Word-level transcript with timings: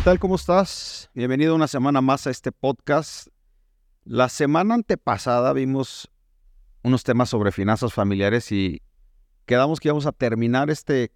¿Qué 0.00 0.04
tal? 0.04 0.18
¿Cómo 0.18 0.36
estás? 0.36 1.10
Bienvenido 1.12 1.54
una 1.54 1.68
semana 1.68 2.00
más 2.00 2.26
a 2.26 2.30
este 2.30 2.52
podcast. 2.52 3.28
La 4.02 4.30
semana 4.30 4.72
antepasada 4.72 5.52
vimos 5.52 6.10
unos 6.82 7.04
temas 7.04 7.28
sobre 7.28 7.52
finanzas 7.52 7.92
familiares 7.92 8.50
y 8.50 8.80
quedamos 9.44 9.78
que 9.78 9.88
íbamos 9.88 10.06
a 10.06 10.12
terminar 10.12 10.70
este 10.70 11.12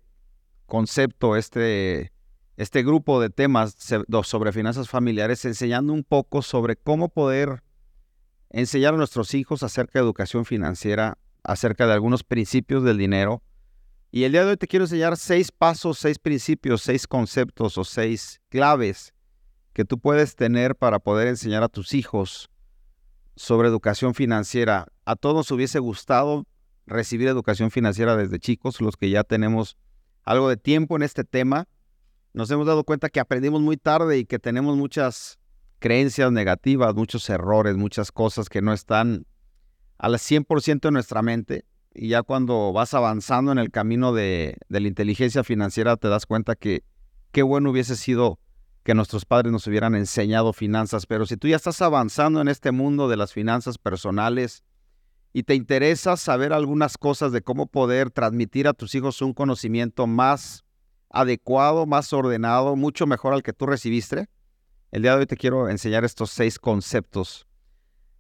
concepto, 0.67 1.35
este, 1.35 2.13
este 2.59 2.83
grupo 2.83 3.23
de 3.23 3.31
temas 3.31 3.75
sobre 4.23 4.53
finanzas 4.53 4.91
familiares, 4.91 5.47
enseñando 5.47 5.95
un 5.95 6.05
poco 6.05 6.43
sobre 6.43 6.77
cómo 6.77 7.09
poder 7.09 7.63
enseñar 8.51 8.93
a 8.93 8.99
nuestros 8.99 9.33
hijos 9.33 9.63
acerca 9.63 9.99
de 9.99 10.05
educación 10.05 10.45
financiera, 10.45 11.17
acerca 11.43 11.87
de 11.87 11.95
algunos 11.95 12.23
principios 12.23 12.85
del 12.85 12.99
dinero. 12.99 13.43
Y 14.17 14.23
el 14.23 14.31
día 14.31 14.45
de 14.45 14.53
hoy 14.53 14.57
te 14.57 14.69
quiero 14.69 14.85
enseñar 14.85 15.17
seis 15.17 15.51
pasos, 15.51 15.99
seis 15.99 16.21
principios, 16.21 16.83
seis 16.83 17.05
conceptos 17.05 17.77
o 17.77 17.83
seis 17.83 18.41
claves 18.49 19.13
que 19.73 19.85
tú 19.85 19.99
puedes 19.99 20.37
tener 20.37 20.77
para 20.77 21.01
poder 21.01 21.27
enseñar 21.27 21.65
a 21.65 21.69
tus 21.69 21.95
hijos 21.95 22.49
sobre 23.35 23.67
educación 23.67 24.15
financiera. 24.15 24.87
A 25.05 25.17
todos 25.17 25.51
hubiese 25.51 25.81
gustado 25.81 26.47
recibir 26.87 27.27
educación 27.27 27.73
financiera 27.73 28.17
desde 28.17 28.39
chicos, 28.39 28.81
los 28.81 28.97
que 28.97 29.11
ya 29.11 29.25
tenemos 29.25 29.77
algo 30.23 30.49
de 30.49 30.59
tiempo 30.59 30.95
en 30.95 31.03
este 31.03 31.25
tema, 31.25 31.67
nos 32.35 32.49
hemos 32.53 32.69
dado 32.69 32.85
cuenta 32.85 33.09
que 33.09 33.19
aprendimos 33.19 33.63
muy 33.63 33.77
tarde 33.77 34.19
y 34.19 34.27
que 34.27 34.39
tenemos 34.39 34.77
muchas 34.77 35.41
creencias 35.81 36.31
negativas, 36.31 36.95
muchos 36.95 37.29
errores, 37.31 37.77
muchas 37.77 38.13
cosas 38.13 38.49
que 38.49 38.63
no 38.63 38.75
están 38.75 39.27
al 39.99 40.15
100% 40.15 40.87
en 40.87 40.95
nuestra 40.95 41.21
mente. 41.21 41.65
Y 41.95 42.09
ya 42.09 42.23
cuando 42.23 42.73
vas 42.73 42.93
avanzando 42.93 43.53
en 43.53 43.59
el 43.59 43.71
camino 43.71 44.13
de, 44.13 44.59
la 44.69 44.81
inteligencia 44.81 45.45
financiera 45.45 45.97
te 45.97 46.09
das 46.09 46.27
cuenta 46.27 46.57
que 46.57 46.83
qué 47.31 47.43
bueno 47.43 47.71
hubiese 47.71 47.97
sido 47.97 48.39
que 48.83 48.95
nuestros 48.95 49.25
padres 49.25 49.53
nos 49.53 49.67
hubieran 49.67 49.95
enseñado 49.95 50.53
finanzas. 50.53 51.07
Pero 51.07 51.25
si 51.25 51.37
tú 51.37 51.49
ya 51.49 51.57
estás 51.57 51.81
avanzando 51.81 52.41
en 52.41 52.49
este 52.49 52.73
mundo 52.73 53.09
de 53.09 53.17
las 53.17 53.33
finanzas 53.33 53.79
personales, 53.79 54.65
y 55.37 55.43
te 55.43 55.57
interesa 55.57 56.17
saber 56.17 56.53
algunas 56.53 56.97
cosas 56.97 57.33
de 57.33 57.43
cómo 57.43 57.67
poder 57.67 58.11
transmitir 58.11 58.69
a 58.69 58.73
tus 58.73 58.95
hijos 58.95 59.21
un 59.21 59.35
conocimiento 59.35 60.07
más 60.07 60.65
adecuado, 61.11 61.87
más 61.87 62.13
ordenado, 62.13 62.77
mucho 62.77 63.07
mejor 63.07 63.35
al 63.35 63.43
que 63.43 63.53
tú 63.53 63.67
recibiste, 63.67 64.29
el 64.93 65.03
día 65.03 65.15
de 65.15 65.19
hoy 65.19 65.27
te 65.27 65.37
quiero 65.37 65.69
enseñar 65.69 66.05
estos 66.05 66.31
seis 66.31 66.61
conceptos. 66.61 67.49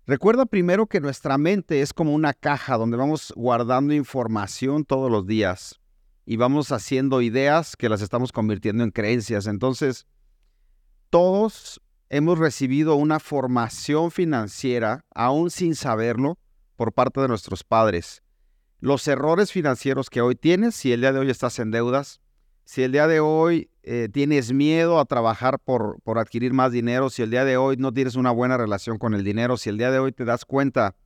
Recuerda 0.06 0.44
primero 0.44 0.86
que 0.86 1.00
nuestra 1.00 1.38
mente 1.38 1.80
es 1.80 1.94
como 1.94 2.12
una 2.12 2.34
caja 2.34 2.77
donde 2.77 2.98
vamos 2.98 3.33
guardando 3.36 3.94
información 3.94 4.84
todos 4.84 5.10
los 5.10 5.27
días 5.27 5.80
y 6.27 6.36
vamos 6.36 6.72
haciendo 6.72 7.22
ideas 7.22 7.74
que 7.74 7.88
las 7.88 8.02
estamos 8.02 8.30
convirtiendo 8.30 8.84
en 8.84 8.91
creencias. 8.91 9.47
Entonces, 9.47 10.06
todos 11.08 11.80
hemos 12.10 12.38
recibido 12.38 12.97
una 12.97 13.19
formación 13.19 14.10
financiera, 14.10 15.06
aún 15.14 15.50
sin 15.50 15.75
saberlo, 15.75 16.38
por 16.77 16.92
parte 16.92 17.22
de 17.22 17.28
nuestros 17.28 17.64
padres. 17.64 18.22
Los 18.80 19.08
errores 19.08 19.52
financieros 19.52 20.10
que 20.10 20.20
hoy 20.20 20.34
tienes, 20.34 20.75
si 20.75 20.92
el 20.92 21.00
día 21.00 21.14
de 21.14 21.20
hoy 21.20 21.30
estás 21.30 21.58
en 21.58 21.70
deudas, 21.70 22.20
si 22.65 22.83
el 22.83 22.93
día 22.93 23.07
de 23.07 23.20
hoy 23.20 23.70
eh, 23.83 24.09
tienes 24.12 24.53
miedo 24.53 24.98
a 24.98 25.05
trabajar 25.05 25.59
por, 25.59 26.01
por 26.03 26.19
adquirir 26.19 26.53
más 26.53 26.73
dinero, 26.73 27.11
si 27.11 27.23
el 27.23 27.31
día 27.31 27.45
de 27.45 27.56
hoy 27.56 27.77
no 27.77 27.93
tienes 27.93 28.17
una 28.17 28.31
buena 28.31 28.56
relación 28.56 28.98
con 28.98 29.15
el 29.15 29.25
dinero, 29.25 29.56
si 29.56 29.69
el 29.71 29.79
día 29.79 29.91
de 29.91 29.98
hoy 29.98 30.12
te 30.12 30.25
das 30.25 30.45
cuenta 30.45 30.97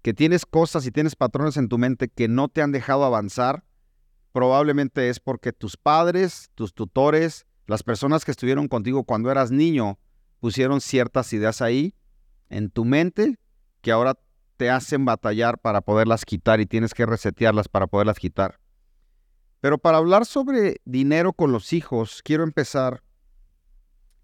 que 0.00 0.14
tienes 0.14 0.46
cosas 0.46 0.86
y 0.86 0.90
tienes 0.90 1.14
patrones 1.14 1.56
en 1.56 1.68
tu 1.68 1.78
mente 1.78 2.08
que 2.08 2.28
no 2.28 2.48
te 2.48 2.62
han 2.62 2.72
dejado 2.72 3.04
avanzar, 3.04 3.64
probablemente 4.32 5.08
es 5.08 5.20
porque 5.20 5.52
tus 5.52 5.76
padres, 5.76 6.50
tus 6.54 6.74
tutores, 6.74 7.46
las 7.66 7.82
personas 7.82 8.24
que 8.24 8.30
estuvieron 8.30 8.66
contigo 8.66 9.04
cuando 9.04 9.30
eras 9.30 9.50
niño, 9.50 9.98
pusieron 10.40 10.80
ciertas 10.80 11.32
ideas 11.32 11.62
ahí 11.62 11.94
en 12.48 12.70
tu 12.70 12.84
mente 12.84 13.38
que 13.80 13.92
ahora 13.92 14.18
te 14.56 14.70
hacen 14.70 15.04
batallar 15.04 15.58
para 15.58 15.80
poderlas 15.80 16.24
quitar 16.24 16.60
y 16.60 16.66
tienes 16.66 16.94
que 16.94 17.06
resetearlas 17.06 17.68
para 17.68 17.86
poderlas 17.86 18.18
quitar. 18.18 18.61
Pero 19.62 19.78
para 19.78 19.98
hablar 19.98 20.26
sobre 20.26 20.80
dinero 20.84 21.32
con 21.32 21.52
los 21.52 21.72
hijos, 21.72 22.20
quiero 22.24 22.42
empezar 22.42 23.00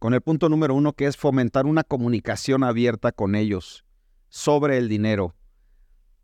con 0.00 0.12
el 0.12 0.20
punto 0.20 0.48
número 0.48 0.74
uno, 0.74 0.94
que 0.94 1.06
es 1.06 1.16
fomentar 1.16 1.64
una 1.64 1.84
comunicación 1.84 2.64
abierta 2.64 3.12
con 3.12 3.36
ellos 3.36 3.84
sobre 4.28 4.78
el 4.78 4.88
dinero. 4.88 5.36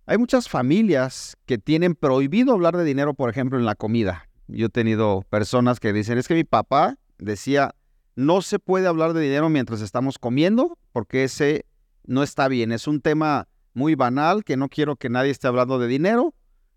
Hay 0.06 0.18
muchas 0.18 0.48
familias 0.48 1.36
que 1.46 1.58
tienen 1.58 1.94
prohibido 1.94 2.54
hablar 2.54 2.76
de 2.76 2.82
dinero, 2.82 3.14
por 3.14 3.30
ejemplo, 3.30 3.56
en 3.56 3.64
la 3.64 3.76
comida. 3.76 4.28
Yo 4.48 4.66
he 4.66 4.70
tenido 4.70 5.22
personas 5.30 5.78
que 5.78 5.92
dicen, 5.92 6.18
es 6.18 6.26
que 6.26 6.34
mi 6.34 6.42
papá 6.42 6.98
decía, 7.16 7.76
no 8.16 8.42
se 8.42 8.58
puede 8.58 8.88
hablar 8.88 9.12
de 9.12 9.20
dinero 9.20 9.48
mientras 9.48 9.80
estamos 9.80 10.18
comiendo, 10.18 10.76
porque 10.90 11.22
ese 11.22 11.66
no 12.04 12.24
está 12.24 12.48
bien, 12.48 12.72
es 12.72 12.88
un 12.88 13.00
tema 13.00 13.46
muy 13.74 13.94
banal, 13.94 14.42
que 14.42 14.56
no 14.56 14.68
quiero 14.68 14.96
que 14.96 15.08
nadie 15.08 15.30
esté 15.30 15.46
hablando 15.46 15.78
de 15.78 15.86
dinero, 15.86 16.34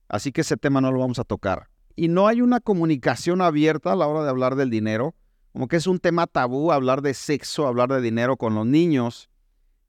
así 0.08 0.32
que 0.32 0.42
ese 0.42 0.56
tema 0.56 0.82
no 0.82 0.92
lo 0.92 1.00
vamos 1.00 1.18
a 1.18 1.24
tocar. 1.24 1.70
Y 1.98 2.08
no 2.08 2.28
hay 2.28 2.40
una 2.40 2.62
comunicación 2.62 3.42
abierta 3.42 3.92
a 3.92 3.96
la 3.98 4.08
hora 4.08 4.24
de 4.24 4.30
hablar 4.30 4.56
del 4.56 4.70
dinero, 4.70 5.16
como 5.52 5.68
que 5.68 5.76
es 5.76 5.88
un 5.88 6.00
tema 6.00 6.28
tabú 6.28 6.72
hablar 6.72 7.02
de 7.02 7.14
sexo, 7.14 7.68
hablar 7.68 7.90
de 7.90 8.00
dinero 8.00 8.38
con 8.38 8.56
los 8.56 8.66
niños, 8.66 9.30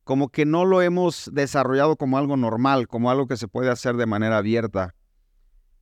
como 0.02 0.30
que 0.30 0.44
no 0.44 0.64
lo 0.64 0.82
hemos 0.82 1.30
desarrollado 1.32 1.94
como 1.94 2.18
algo 2.18 2.36
normal, 2.36 2.88
como 2.88 3.10
algo 3.10 3.28
que 3.28 3.36
se 3.36 3.46
puede 3.46 3.70
hacer 3.70 3.96
de 3.96 4.06
manera 4.06 4.38
abierta. 4.38 4.96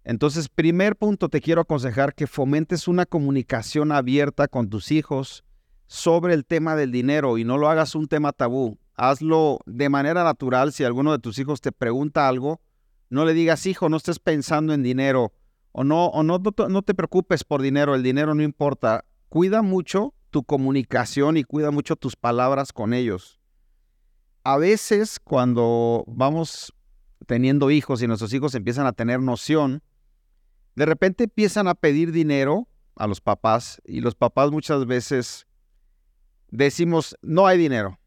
Entonces, 0.04 0.50
primer 0.50 0.96
punto, 0.96 1.30
te 1.30 1.40
quiero 1.40 1.62
aconsejar 1.62 2.14
que 2.14 2.26
fomentes 2.26 2.86
una 2.86 3.06
comunicación 3.06 3.90
abierta 3.90 4.48
con 4.48 4.68
tus 4.68 4.92
hijos 4.92 5.42
sobre 5.86 6.34
el 6.34 6.44
tema 6.44 6.76
del 6.76 6.92
dinero 6.92 7.38
y 7.38 7.44
no 7.44 7.56
lo 7.56 7.70
hagas 7.70 7.94
un 7.94 8.08
tema 8.08 8.32
tabú 8.32 8.78
hazlo 8.96 9.60
de 9.66 9.88
manera 9.88 10.24
natural. 10.24 10.72
Si 10.72 10.84
alguno 10.84 11.12
de 11.12 11.18
tus 11.18 11.38
hijos 11.38 11.60
te 11.60 11.72
pregunta 11.72 12.28
algo, 12.28 12.60
no 13.08 13.24
le 13.24 13.34
digas, 13.34 13.66
hijo, 13.66 13.88
no 13.88 13.96
estés 13.96 14.18
pensando 14.18 14.74
en 14.74 14.82
dinero 14.82 15.32
o 15.78 15.84
no, 15.84 16.06
o 16.06 16.22
no, 16.22 16.40
te 16.40 16.94
preocupes 16.94 17.44
por 17.44 17.60
dinero, 17.60 17.94
el 17.94 18.02
dinero 18.02 18.34
no 18.34 18.42
importa. 18.42 19.04
Cuida 19.28 19.60
mucho 19.60 20.14
tu 20.30 20.42
comunicación 20.42 21.36
y 21.36 21.44
cuida 21.44 21.70
mucho 21.70 21.96
tus 21.96 22.16
palabras 22.16 22.72
con 22.72 22.94
ellos. 22.94 23.38
A 24.42 24.56
veces 24.56 25.20
cuando 25.22 26.02
vamos 26.06 26.72
teniendo 27.26 27.70
hijos 27.70 28.00
y 28.00 28.06
nuestros 28.06 28.32
hijos 28.32 28.54
empiezan 28.54 28.86
a 28.86 28.94
tener 28.94 29.20
noción, 29.20 29.82
de 30.76 30.86
repente 30.86 31.24
empiezan 31.24 31.68
a 31.68 31.74
pedir 31.74 32.10
dinero 32.10 32.66
a 32.94 33.06
los 33.06 33.20
papás 33.20 33.82
y 33.84 34.00
los 34.00 34.14
papás 34.14 34.50
muchas 34.50 34.86
veces 34.86 35.46
decimos, 36.50 37.18
no 37.20 37.46
hay 37.46 37.58
dinero. 37.58 38.00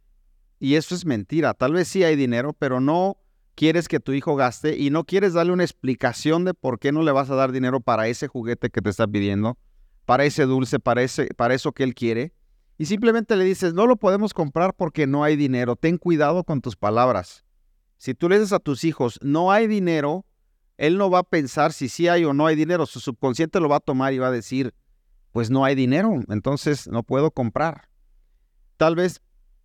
Y 0.59 0.73
eso 0.73 0.95
es 0.95 1.05
mentira. 1.05 1.53
Tal 1.53 1.73
vez 1.73 1.87
sí 1.87 2.03
hay 2.03 2.15
dinero, 2.15 2.53
pero 2.53 2.79
no 2.79 3.17
quieres 3.59 3.89
que 3.89 3.99
tu 3.99 4.13
hijo 4.13 4.37
gaste 4.37 4.77
y 4.77 4.89
no 4.89 5.03
quieres 5.03 5.33
darle 5.33 5.51
una 5.51 5.65
explicación 5.65 6.45
de 6.45 6.53
por 6.53 6.79
qué 6.79 6.93
no 6.93 7.03
le 7.03 7.11
vas 7.11 7.29
a 7.29 7.35
dar 7.35 7.51
dinero 7.51 7.81
para 7.81 8.07
ese 8.07 8.29
juguete 8.29 8.69
que 8.69 8.81
te 8.81 8.89
está 8.89 9.05
pidiendo, 9.05 9.57
para 10.05 10.23
ese 10.23 10.45
dulce, 10.45 10.79
para, 10.79 11.01
ese, 11.01 11.25
para 11.35 11.53
eso 11.53 11.73
que 11.73 11.83
él 11.83 11.93
quiere. 11.93 12.31
Y 12.77 12.85
simplemente 12.85 13.35
le 13.35 13.43
dices, 13.43 13.73
no 13.73 13.85
lo 13.85 13.97
podemos 13.97 14.33
comprar 14.33 14.73
porque 14.73 15.07
no 15.07 15.25
hay 15.25 15.35
dinero. 15.35 15.75
Ten 15.75 15.97
cuidado 15.97 16.45
con 16.45 16.61
tus 16.61 16.77
palabras. 16.77 17.43
Si 17.97 18.13
tú 18.13 18.29
le 18.29 18.39
dices 18.39 18.53
a 18.53 18.59
tus 18.59 18.85
hijos, 18.85 19.19
no 19.21 19.51
hay 19.51 19.67
dinero, 19.67 20.25
él 20.77 20.97
no 20.97 21.09
va 21.09 21.19
a 21.19 21.23
pensar 21.23 21.73
si 21.73 21.89
sí 21.89 22.07
hay 22.07 22.23
o 22.23 22.33
no 22.33 22.47
hay 22.47 22.55
dinero. 22.55 22.85
Su 22.85 23.01
subconsciente 23.01 23.59
lo 23.59 23.67
va 23.67 23.75
a 23.75 23.81
tomar 23.81 24.13
y 24.13 24.19
va 24.19 24.27
a 24.27 24.31
decir, 24.31 24.73
pues 25.33 25.49
no 25.49 25.65
hay 25.65 25.75
dinero, 25.75 26.21
entonces 26.29 26.87
no 26.87 27.03
puedo 27.03 27.31
comprar. 27.31 27.89
Tal 28.77 28.95
vez 28.95 29.19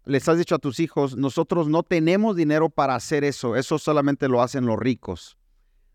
les 0.05 0.29
has 0.29 0.39
dicho 0.39 0.55
a 0.55 0.59
tus 0.59 0.81
hijos, 0.81 1.17
nosotros 1.17 1.69
no 1.69 1.83
tenemos 1.83 2.37
dinero 2.37 2.69
para 2.69 2.95
hacer 2.95 3.25
eso, 3.25 3.57
eso 3.57 3.79
solamente 3.79 4.29
lo 4.29 4.43
hacen 4.43 4.67
los 4.67 4.79
ricos. 4.79 5.39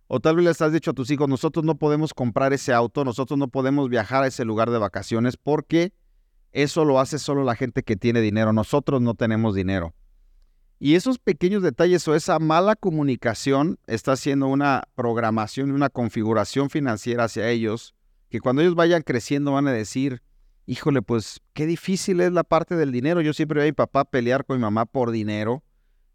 O 0.08 0.20
tal 0.20 0.38
vez 0.38 0.46
les 0.46 0.62
has 0.62 0.74
dicho 0.74 0.92
a 0.92 0.94
tus 0.96 1.12
hijos, 1.12 1.30
nosotros 1.30 1.64
no 1.64 1.76
podemos 1.76 2.14
comprar 2.14 2.52
ese 2.52 2.74
auto, 2.74 3.06
nosotros 3.06 3.38
no 3.38 3.48
podemos 3.48 3.90
viajar 3.90 4.24
a 4.24 4.28
ese 4.28 4.44
lugar 4.46 4.72
de 4.72 4.80
vacaciones 4.80 5.38
porque 5.38 5.94
eso 6.52 6.84
lo 6.84 7.00
hace 7.00 7.20
solo 7.20 7.44
la 7.44 7.56
gente 7.56 7.84
que 7.84 7.96
tiene 7.96 8.22
dinero, 8.22 8.52
nosotros 8.52 9.02
no 9.02 9.14
tenemos 9.14 9.54
dinero. 9.54 9.94
Y 10.80 10.96
esos 10.96 11.20
pequeños 11.20 11.62
detalles 11.62 12.08
o 12.08 12.16
esa 12.16 12.40
mala 12.40 12.76
comunicación 12.76 13.78
está 13.86 14.14
haciendo 14.14 14.48
una 14.48 14.88
programación 14.96 15.70
y 15.70 15.74
una 15.74 15.90
configuración 15.90 16.70
financiera 16.70 17.26
hacia 17.26 17.50
ellos, 17.50 17.94
que 18.30 18.40
cuando 18.40 18.62
ellos 18.62 18.76
vayan 18.76 19.04
creciendo 19.04 19.52
van 19.52 19.68
a 19.68 19.74
decir, 19.74 20.24
híjole, 20.70 21.02
pues 21.02 21.42
qué 21.54 21.66
difícil 21.66 22.22
es 22.22 22.32
la 22.32 22.44
parte 22.44 22.76
del 22.76 22.92
dinero. 22.92 23.22
Yo 23.22 23.34
siempre 23.34 23.60
vi 23.60 23.68
a 23.68 23.72
mi 23.72 23.74
papá 23.74 24.06
pelear 24.06 24.46
con 24.46 24.58
mi 24.58 24.62
mamá 24.62 24.86
por 24.86 25.10
dinero. 25.10 25.64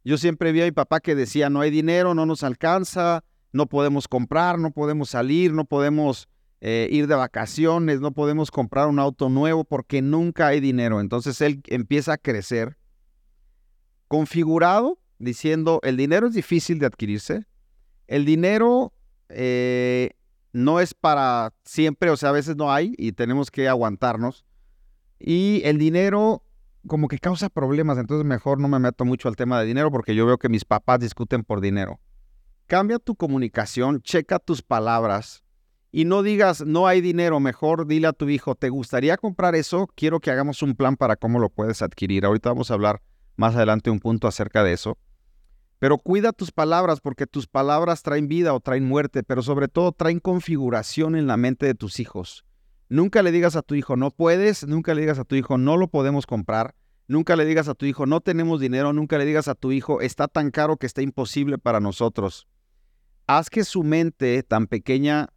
Yo 0.04 0.16
siempre 0.16 0.52
vi 0.52 0.62
a 0.62 0.64
mi 0.64 0.70
papá 0.70 1.00
que 1.00 1.16
decía, 1.16 1.50
no 1.50 1.60
hay 1.60 1.70
dinero, 1.72 2.14
no 2.14 2.24
nos 2.24 2.44
alcanza, 2.44 3.24
no 3.52 3.66
podemos 3.66 4.06
comprar, 4.06 4.60
no 4.60 4.70
podemos 4.70 5.10
salir, 5.10 5.52
no 5.52 5.64
podemos 5.64 6.28
eh, 6.60 6.88
ir 6.92 7.08
de 7.08 7.16
vacaciones, 7.16 8.00
no 8.00 8.12
podemos 8.12 8.52
comprar 8.52 8.86
un 8.86 9.00
auto 9.00 9.28
nuevo 9.28 9.64
porque 9.64 10.02
nunca 10.02 10.46
hay 10.46 10.60
dinero. 10.60 11.00
Entonces 11.00 11.40
él 11.40 11.60
empieza 11.66 12.12
a 12.12 12.18
crecer 12.18 12.76
configurado 14.06 15.00
diciendo, 15.18 15.80
el 15.82 15.96
dinero 15.96 16.28
es 16.28 16.34
difícil 16.34 16.78
de 16.78 16.86
adquirirse, 16.86 17.44
el 18.06 18.24
dinero 18.24 18.92
eh, 19.30 20.10
no 20.54 20.78
es 20.78 20.94
para 20.94 21.52
siempre, 21.64 22.10
o 22.10 22.16
sea, 22.16 22.28
a 22.28 22.32
veces 22.32 22.56
no 22.56 22.72
hay 22.72 22.94
y 22.96 23.12
tenemos 23.12 23.50
que 23.50 23.68
aguantarnos. 23.68 24.46
Y 25.18 25.60
el 25.64 25.78
dinero 25.78 26.44
como 26.86 27.08
que 27.08 27.18
causa 27.18 27.48
problemas, 27.48 27.98
entonces 27.98 28.24
mejor 28.24 28.60
no 28.60 28.68
me 28.68 28.78
meto 28.78 29.04
mucho 29.04 29.28
al 29.28 29.34
tema 29.34 29.58
de 29.58 29.66
dinero 29.66 29.90
porque 29.90 30.14
yo 30.14 30.26
veo 30.26 30.38
que 30.38 30.48
mis 30.48 30.64
papás 30.64 31.00
discuten 31.00 31.42
por 31.42 31.60
dinero. 31.60 31.98
Cambia 32.66 33.00
tu 33.00 33.16
comunicación, 33.16 34.00
checa 34.00 34.38
tus 34.38 34.62
palabras 34.62 35.42
y 35.90 36.04
no 36.04 36.22
digas 36.22 36.64
no 36.64 36.86
hay 36.86 37.00
dinero, 37.00 37.40
mejor 37.40 37.88
dile 37.88 38.06
a 38.06 38.12
tu 38.12 38.28
hijo, 38.28 38.54
¿te 38.54 38.68
gustaría 38.68 39.16
comprar 39.16 39.56
eso? 39.56 39.88
Quiero 39.96 40.20
que 40.20 40.30
hagamos 40.30 40.62
un 40.62 40.76
plan 40.76 40.96
para 40.96 41.16
cómo 41.16 41.40
lo 41.40 41.48
puedes 41.48 41.82
adquirir. 41.82 42.24
Ahorita 42.24 42.50
vamos 42.50 42.70
a 42.70 42.74
hablar 42.74 43.02
más 43.34 43.56
adelante 43.56 43.90
un 43.90 43.98
punto 43.98 44.28
acerca 44.28 44.62
de 44.62 44.72
eso. 44.74 44.98
Pero 45.84 45.98
cuida 45.98 46.32
tus 46.32 46.50
palabras 46.50 47.02
porque 47.02 47.26
tus 47.26 47.46
palabras 47.46 48.02
traen 48.02 48.26
vida 48.26 48.54
o 48.54 48.60
traen 48.60 48.86
muerte, 48.86 49.22
pero 49.22 49.42
sobre 49.42 49.68
todo 49.68 49.92
traen 49.92 50.18
configuración 50.18 51.14
en 51.14 51.26
la 51.26 51.36
mente 51.36 51.66
de 51.66 51.74
tus 51.74 52.00
hijos. 52.00 52.46
Nunca 52.88 53.22
le 53.22 53.30
digas 53.32 53.54
a 53.54 53.60
tu 53.60 53.74
hijo 53.74 53.94
no 53.94 54.10
puedes, 54.10 54.66
nunca 54.66 54.94
le 54.94 55.02
digas 55.02 55.18
a 55.18 55.24
tu 55.24 55.34
hijo 55.34 55.58
no 55.58 55.76
lo 55.76 55.88
podemos 55.88 56.24
comprar, 56.24 56.74
nunca 57.06 57.36
le 57.36 57.44
digas 57.44 57.68
a 57.68 57.74
tu 57.74 57.84
hijo 57.84 58.06
no 58.06 58.22
tenemos 58.22 58.62
dinero, 58.62 58.94
nunca 58.94 59.18
le 59.18 59.26
digas 59.26 59.46
a 59.46 59.54
tu 59.54 59.72
hijo 59.72 60.00
está 60.00 60.26
tan 60.26 60.50
caro 60.50 60.78
que 60.78 60.86
está 60.86 61.02
imposible 61.02 61.58
para 61.58 61.80
nosotros. 61.80 62.48
Haz 63.26 63.50
que 63.50 63.62
su 63.62 63.82
mente 63.82 64.42
tan 64.42 64.68
pequeña 64.68 65.28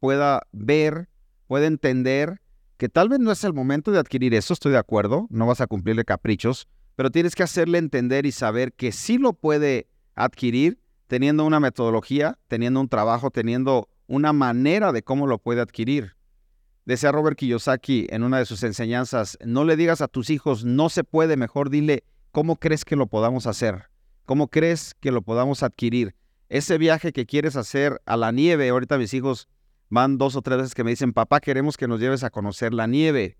pueda 0.00 0.42
ver, 0.52 1.08
pueda 1.46 1.64
entender 1.64 2.42
que 2.76 2.90
tal 2.90 3.08
vez 3.08 3.20
no 3.20 3.32
es 3.32 3.42
el 3.42 3.54
momento 3.54 3.90
de 3.90 4.00
adquirir 4.00 4.34
eso, 4.34 4.52
estoy 4.52 4.72
de 4.72 4.78
acuerdo, 4.78 5.28
no 5.30 5.46
vas 5.46 5.62
a 5.62 5.66
cumplirle 5.66 6.04
caprichos, 6.04 6.68
pero 6.94 7.10
tienes 7.10 7.34
que 7.34 7.42
hacerle 7.42 7.78
entender 7.78 8.26
y 8.26 8.32
saber 8.32 8.74
que 8.74 8.92
sí 8.92 9.16
lo 9.16 9.32
puede 9.32 9.88
adquirir 10.14 10.78
teniendo 11.06 11.44
una 11.44 11.60
metodología, 11.60 12.38
teniendo 12.48 12.80
un 12.80 12.88
trabajo, 12.88 13.30
teniendo 13.30 13.88
una 14.06 14.32
manera 14.32 14.92
de 14.92 15.02
cómo 15.02 15.26
lo 15.26 15.38
puede 15.38 15.60
adquirir. 15.60 16.16
Decía 16.84 17.12
Robert 17.12 17.38
Kiyosaki 17.38 18.06
en 18.10 18.22
una 18.22 18.38
de 18.38 18.44
sus 18.44 18.62
enseñanzas, 18.62 19.38
no 19.44 19.64
le 19.64 19.76
digas 19.76 20.00
a 20.00 20.08
tus 20.08 20.28
hijos 20.28 20.64
no 20.64 20.88
se 20.88 21.04
puede, 21.04 21.36
mejor 21.36 21.70
dile 21.70 22.04
cómo 22.30 22.56
crees 22.56 22.84
que 22.84 22.96
lo 22.96 23.06
podamos 23.06 23.46
hacer, 23.46 23.84
cómo 24.26 24.48
crees 24.48 24.94
que 25.00 25.10
lo 25.10 25.22
podamos 25.22 25.62
adquirir. 25.62 26.14
Ese 26.48 26.76
viaje 26.76 27.12
que 27.12 27.26
quieres 27.26 27.56
hacer 27.56 28.02
a 28.04 28.16
la 28.16 28.32
nieve, 28.32 28.68
ahorita 28.68 28.98
mis 28.98 29.14
hijos 29.14 29.48
van 29.88 30.18
dos 30.18 30.36
o 30.36 30.42
tres 30.42 30.58
veces 30.58 30.74
que 30.74 30.84
me 30.84 30.90
dicen, 30.90 31.12
papá, 31.12 31.40
queremos 31.40 31.76
que 31.76 31.88
nos 31.88 32.00
lleves 32.00 32.22
a 32.22 32.30
conocer 32.30 32.74
la 32.74 32.86
nieve. 32.86 33.38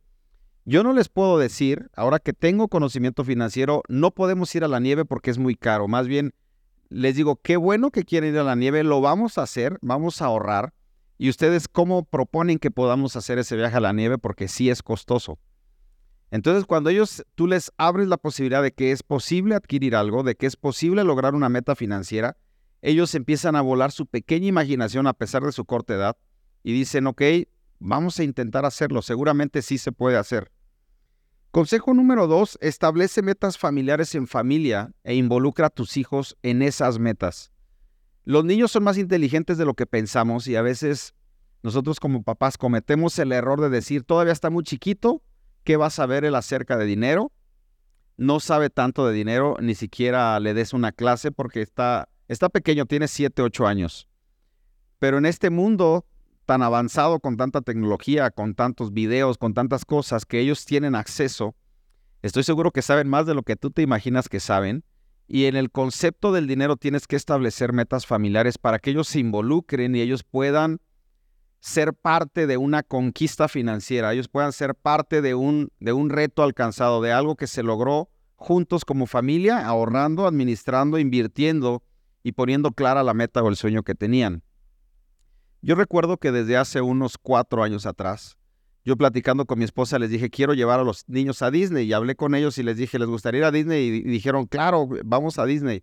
Yo 0.64 0.82
no 0.82 0.94
les 0.94 1.10
puedo 1.10 1.38
decir, 1.38 1.90
ahora 1.94 2.18
que 2.18 2.32
tengo 2.32 2.68
conocimiento 2.68 3.24
financiero, 3.24 3.82
no 3.88 4.12
podemos 4.12 4.54
ir 4.54 4.64
a 4.64 4.68
la 4.68 4.80
nieve 4.80 5.04
porque 5.04 5.30
es 5.30 5.38
muy 5.38 5.54
caro. 5.54 5.88
Más 5.88 6.08
bien, 6.08 6.32
les 6.88 7.16
digo, 7.16 7.36
qué 7.36 7.56
bueno 7.56 7.90
que 7.90 8.04
quieren 8.04 8.34
ir 8.34 8.40
a 8.40 8.44
la 8.44 8.56
nieve, 8.56 8.82
lo 8.84 9.00
vamos 9.00 9.38
a 9.38 9.42
hacer, 9.42 9.78
vamos 9.82 10.22
a 10.22 10.26
ahorrar 10.26 10.72
¿Y 11.16 11.28
ustedes 11.28 11.68
cómo 11.68 12.04
proponen 12.04 12.58
que 12.58 12.70
podamos 12.70 13.16
hacer 13.16 13.38
ese 13.38 13.56
viaje 13.56 13.76
a 13.76 13.80
la 13.80 13.92
nieve? 13.92 14.18
Porque 14.18 14.48
sí 14.48 14.68
es 14.68 14.82
costoso. 14.82 15.38
Entonces, 16.30 16.64
cuando 16.64 16.90
ellos, 16.90 17.24
tú 17.36 17.46
les 17.46 17.72
abres 17.76 18.08
la 18.08 18.16
posibilidad 18.16 18.62
de 18.62 18.72
que 18.72 18.90
es 18.90 19.04
posible 19.04 19.54
adquirir 19.54 19.94
algo, 19.94 20.24
de 20.24 20.34
que 20.34 20.46
es 20.46 20.56
posible 20.56 21.04
lograr 21.04 21.34
una 21.34 21.48
meta 21.48 21.76
financiera, 21.76 22.36
ellos 22.82 23.14
empiezan 23.14 23.54
a 23.54 23.60
volar 23.60 23.92
su 23.92 24.06
pequeña 24.06 24.48
imaginación 24.48 25.06
a 25.06 25.12
pesar 25.12 25.44
de 25.44 25.52
su 25.52 25.64
corta 25.64 25.94
edad 25.94 26.16
y 26.64 26.72
dicen, 26.72 27.06
ok, 27.06 27.22
vamos 27.78 28.18
a 28.18 28.24
intentar 28.24 28.64
hacerlo, 28.64 29.00
seguramente 29.00 29.62
sí 29.62 29.78
se 29.78 29.92
puede 29.92 30.16
hacer. 30.16 30.50
Consejo 31.54 31.94
número 31.94 32.26
dos, 32.26 32.58
establece 32.60 33.22
metas 33.22 33.58
familiares 33.58 34.16
en 34.16 34.26
familia 34.26 34.90
e 35.04 35.14
involucra 35.14 35.68
a 35.68 35.70
tus 35.70 35.96
hijos 35.96 36.36
en 36.42 36.62
esas 36.62 36.98
metas. 36.98 37.52
Los 38.24 38.44
niños 38.44 38.72
son 38.72 38.82
más 38.82 38.98
inteligentes 38.98 39.56
de 39.56 39.64
lo 39.64 39.74
que 39.74 39.86
pensamos 39.86 40.48
y 40.48 40.56
a 40.56 40.62
veces 40.62 41.14
nosotros 41.62 42.00
como 42.00 42.24
papás 42.24 42.58
cometemos 42.58 43.16
el 43.20 43.30
error 43.30 43.60
de 43.60 43.70
decir, 43.70 44.02
todavía 44.02 44.32
está 44.32 44.50
muy 44.50 44.64
chiquito, 44.64 45.22
¿qué 45.62 45.76
va 45.76 45.86
a 45.86 45.90
saber 45.90 46.24
él 46.24 46.34
acerca 46.34 46.76
de 46.76 46.86
dinero? 46.86 47.30
No 48.16 48.40
sabe 48.40 48.68
tanto 48.68 49.06
de 49.06 49.14
dinero, 49.14 49.56
ni 49.60 49.76
siquiera 49.76 50.40
le 50.40 50.54
des 50.54 50.72
una 50.72 50.90
clase 50.90 51.30
porque 51.30 51.62
está, 51.62 52.08
está 52.26 52.48
pequeño, 52.48 52.86
tiene 52.86 53.06
7, 53.06 53.42
8 53.42 53.68
años. 53.68 54.08
Pero 54.98 55.18
en 55.18 55.26
este 55.26 55.50
mundo 55.50 56.04
tan 56.44 56.62
avanzado, 56.62 57.20
con 57.20 57.36
tanta 57.36 57.60
tecnología, 57.60 58.30
con 58.30 58.54
tantos 58.54 58.92
videos, 58.92 59.38
con 59.38 59.54
tantas 59.54 59.84
cosas 59.84 60.26
que 60.26 60.40
ellos 60.40 60.64
tienen 60.64 60.94
acceso, 60.94 61.54
estoy 62.22 62.42
seguro 62.42 62.70
que 62.70 62.82
saben 62.82 63.08
más 63.08 63.26
de 63.26 63.34
lo 63.34 63.42
que 63.42 63.56
tú 63.56 63.70
te 63.70 63.82
imaginas 63.82 64.28
que 64.28 64.40
saben 64.40 64.84
y 65.26 65.46
en 65.46 65.56
el 65.56 65.70
concepto 65.70 66.32
del 66.32 66.46
dinero 66.46 66.76
tienes 66.76 67.06
que 67.06 67.16
establecer 67.16 67.72
metas 67.72 68.06
familiares 68.06 68.58
para 68.58 68.78
que 68.78 68.90
ellos 68.90 69.08
se 69.08 69.20
involucren 69.20 69.94
y 69.96 70.00
ellos 70.00 70.22
puedan 70.22 70.80
ser 71.60 71.94
parte 71.94 72.46
de 72.46 72.58
una 72.58 72.82
conquista 72.82 73.48
financiera, 73.48 74.12
ellos 74.12 74.28
puedan 74.28 74.52
ser 74.52 74.74
parte 74.74 75.22
de 75.22 75.34
un, 75.34 75.70
de 75.80 75.94
un 75.94 76.10
reto 76.10 76.42
alcanzado, 76.42 77.00
de 77.00 77.10
algo 77.12 77.36
que 77.36 77.46
se 77.46 77.62
logró 77.62 78.10
juntos 78.36 78.84
como 78.84 79.06
familia, 79.06 79.66
ahorrando, 79.66 80.26
administrando, 80.26 80.98
invirtiendo 80.98 81.82
y 82.22 82.32
poniendo 82.32 82.72
clara 82.72 83.02
la 83.02 83.14
meta 83.14 83.42
o 83.42 83.48
el 83.48 83.56
sueño 83.56 83.82
que 83.82 83.94
tenían. 83.94 84.42
Yo 85.64 85.76
recuerdo 85.76 86.18
que 86.18 86.30
desde 86.30 86.58
hace 86.58 86.82
unos 86.82 87.16
cuatro 87.16 87.62
años 87.62 87.86
atrás, 87.86 88.36
yo 88.84 88.98
platicando 88.98 89.46
con 89.46 89.58
mi 89.58 89.64
esposa 89.64 89.98
les 89.98 90.10
dije, 90.10 90.28
quiero 90.28 90.52
llevar 90.52 90.78
a 90.78 90.84
los 90.84 91.08
niños 91.08 91.40
a 91.40 91.50
Disney. 91.50 91.86
Y 91.86 91.94
hablé 91.94 92.16
con 92.16 92.34
ellos 92.34 92.58
y 92.58 92.62
les 92.62 92.76
dije, 92.76 92.98
¿les 92.98 93.08
gustaría 93.08 93.38
ir 93.38 93.44
a 93.46 93.50
Disney? 93.50 93.86
Y 93.86 94.02
dijeron, 94.02 94.44
claro, 94.44 94.86
vamos 95.06 95.38
a 95.38 95.46
Disney. 95.46 95.82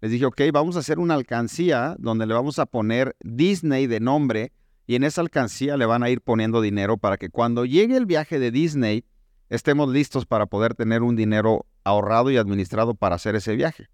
Les 0.00 0.10
dije, 0.10 0.24
ok, 0.24 0.40
vamos 0.54 0.76
a 0.76 0.78
hacer 0.78 0.98
una 0.98 1.12
alcancía 1.12 1.96
donde 1.98 2.24
le 2.24 2.32
vamos 2.32 2.58
a 2.58 2.64
poner 2.64 3.14
Disney 3.20 3.86
de 3.86 4.00
nombre 4.00 4.52
y 4.86 4.94
en 4.94 5.04
esa 5.04 5.20
alcancía 5.20 5.76
le 5.76 5.84
van 5.84 6.02
a 6.02 6.08
ir 6.08 6.22
poniendo 6.22 6.62
dinero 6.62 6.96
para 6.96 7.18
que 7.18 7.28
cuando 7.28 7.66
llegue 7.66 7.98
el 7.98 8.06
viaje 8.06 8.38
de 8.38 8.50
Disney 8.50 9.04
estemos 9.50 9.90
listos 9.90 10.24
para 10.24 10.46
poder 10.46 10.74
tener 10.74 11.02
un 11.02 11.14
dinero 11.14 11.66
ahorrado 11.84 12.30
y 12.30 12.38
administrado 12.38 12.94
para 12.94 13.16
hacer 13.16 13.34
ese 13.34 13.54
viaje. 13.54 13.90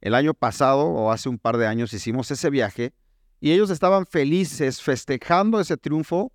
El 0.00 0.14
año 0.14 0.34
pasado 0.34 0.86
o 0.86 1.10
hace 1.10 1.28
un 1.28 1.38
par 1.38 1.56
de 1.56 1.66
años 1.66 1.92
hicimos 1.92 2.30
ese 2.30 2.48
viaje 2.48 2.94
y 3.40 3.52
ellos 3.52 3.70
estaban 3.70 4.06
felices 4.06 4.82
festejando 4.82 5.60
ese 5.60 5.76
triunfo 5.76 6.32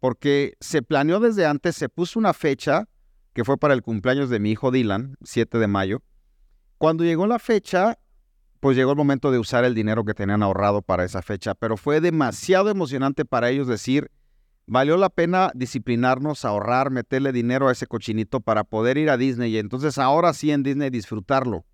porque 0.00 0.54
se 0.60 0.82
planeó 0.82 1.20
desde 1.20 1.46
antes, 1.46 1.76
se 1.76 1.88
puso 1.88 2.18
una 2.18 2.32
fecha 2.32 2.88
que 3.32 3.44
fue 3.44 3.56
para 3.56 3.74
el 3.74 3.82
cumpleaños 3.82 4.30
de 4.30 4.40
mi 4.40 4.50
hijo 4.50 4.70
Dylan, 4.70 5.16
7 5.22 5.58
de 5.58 5.66
mayo. 5.68 6.02
Cuando 6.78 7.04
llegó 7.04 7.26
la 7.26 7.38
fecha, 7.38 7.98
pues 8.58 8.76
llegó 8.76 8.90
el 8.90 8.96
momento 8.96 9.30
de 9.30 9.38
usar 9.38 9.64
el 9.64 9.74
dinero 9.74 10.04
que 10.04 10.14
tenían 10.14 10.42
ahorrado 10.42 10.82
para 10.82 11.04
esa 11.04 11.22
fecha, 11.22 11.54
pero 11.54 11.76
fue 11.76 12.00
demasiado 12.00 12.70
emocionante 12.70 13.24
para 13.24 13.50
ellos 13.50 13.68
decir, 13.68 14.10
valió 14.66 14.96
la 14.96 15.10
pena 15.10 15.52
disciplinarnos, 15.54 16.44
ahorrar, 16.44 16.90
meterle 16.90 17.32
dinero 17.32 17.68
a 17.68 17.72
ese 17.72 17.86
cochinito 17.86 18.40
para 18.40 18.64
poder 18.64 18.98
ir 18.98 19.10
a 19.10 19.16
Disney 19.16 19.54
y 19.54 19.58
entonces 19.58 19.98
ahora 19.98 20.32
sí 20.32 20.50
en 20.50 20.62
Disney 20.62 20.90
disfrutarlo. 20.90 21.64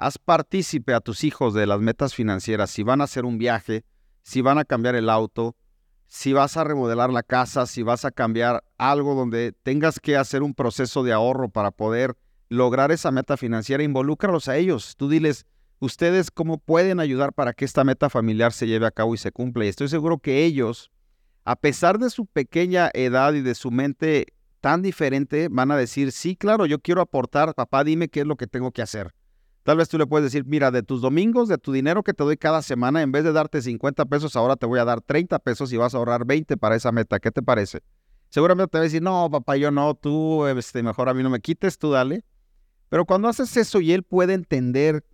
Haz 0.00 0.16
partícipe 0.16 0.94
a 0.94 1.00
tus 1.00 1.24
hijos 1.24 1.52
de 1.52 1.66
las 1.66 1.78
metas 1.78 2.14
financieras, 2.14 2.70
si 2.70 2.82
van 2.82 3.02
a 3.02 3.04
hacer 3.04 3.26
un 3.26 3.36
viaje, 3.36 3.84
si 4.22 4.40
van 4.40 4.56
a 4.56 4.64
cambiar 4.64 4.94
el 4.94 5.10
auto, 5.10 5.56
si 6.06 6.32
vas 6.32 6.56
a 6.56 6.64
remodelar 6.64 7.10
la 7.10 7.22
casa, 7.22 7.66
si 7.66 7.82
vas 7.82 8.06
a 8.06 8.10
cambiar 8.10 8.64
algo 8.78 9.14
donde 9.14 9.52
tengas 9.62 10.00
que 10.00 10.16
hacer 10.16 10.42
un 10.42 10.54
proceso 10.54 11.02
de 11.02 11.12
ahorro 11.12 11.50
para 11.50 11.70
poder 11.70 12.16
lograr 12.48 12.92
esa 12.92 13.10
meta 13.10 13.36
financiera, 13.36 13.82
involúcralos 13.82 14.48
a 14.48 14.56
ellos. 14.56 14.94
Tú 14.96 15.10
diles, 15.10 15.44
ustedes 15.80 16.30
cómo 16.30 16.56
pueden 16.56 16.98
ayudar 16.98 17.34
para 17.34 17.52
que 17.52 17.66
esta 17.66 17.84
meta 17.84 18.08
familiar 18.08 18.54
se 18.54 18.66
lleve 18.66 18.86
a 18.86 18.92
cabo 18.92 19.14
y 19.14 19.18
se 19.18 19.32
cumpla. 19.32 19.66
Y 19.66 19.68
estoy 19.68 19.88
seguro 19.88 20.16
que 20.16 20.46
ellos, 20.46 20.90
a 21.44 21.56
pesar 21.56 21.98
de 21.98 22.08
su 22.08 22.24
pequeña 22.24 22.88
edad 22.94 23.34
y 23.34 23.42
de 23.42 23.54
su 23.54 23.70
mente 23.70 24.28
tan 24.62 24.80
diferente, 24.80 25.48
van 25.50 25.70
a 25.70 25.76
decir, 25.76 26.10
sí, 26.10 26.36
claro, 26.36 26.64
yo 26.64 26.78
quiero 26.78 27.02
aportar, 27.02 27.54
papá, 27.54 27.84
dime 27.84 28.08
qué 28.08 28.20
es 28.20 28.26
lo 28.26 28.36
que 28.36 28.46
tengo 28.46 28.72
que 28.72 28.80
hacer. 28.80 29.12
Tal 29.62 29.76
vez 29.76 29.88
tú 29.88 29.98
le 29.98 30.06
puedes 30.06 30.24
decir, 30.24 30.46
mira, 30.46 30.70
de 30.70 30.82
tus 30.82 31.02
domingos, 31.02 31.48
de 31.48 31.58
tu 31.58 31.72
dinero 31.72 32.02
que 32.02 32.14
te 32.14 32.24
doy 32.24 32.36
cada 32.36 32.62
semana, 32.62 33.02
en 33.02 33.12
vez 33.12 33.24
de 33.24 33.32
darte 33.32 33.60
50 33.60 34.06
pesos, 34.06 34.34
ahora 34.34 34.56
te 34.56 34.66
voy 34.66 34.78
a 34.78 34.84
dar 34.84 35.02
30 35.02 35.38
pesos 35.40 35.72
y 35.72 35.76
vas 35.76 35.94
a 35.94 35.98
ahorrar 35.98 36.24
20 36.24 36.56
para 36.56 36.76
esa 36.76 36.92
meta. 36.92 37.20
¿Qué 37.20 37.30
te 37.30 37.42
parece? 37.42 37.82
Seguramente 38.30 38.70
te 38.70 38.78
va 38.78 38.82
a 38.82 38.84
decir, 38.84 39.02
no, 39.02 39.28
papá, 39.30 39.56
yo 39.56 39.70
no, 39.70 39.94
tú, 39.94 40.46
este, 40.46 40.82
mejor 40.82 41.08
a 41.08 41.14
mí 41.14 41.22
no 41.22 41.30
me 41.30 41.40
quites, 41.40 41.78
tú 41.78 41.90
dale. 41.90 42.24
Pero 42.88 43.04
cuando 43.04 43.28
haces 43.28 43.56
eso 43.56 43.80
y 43.80 43.92
él 43.92 44.02
puede 44.02 44.34
entender 44.34 45.04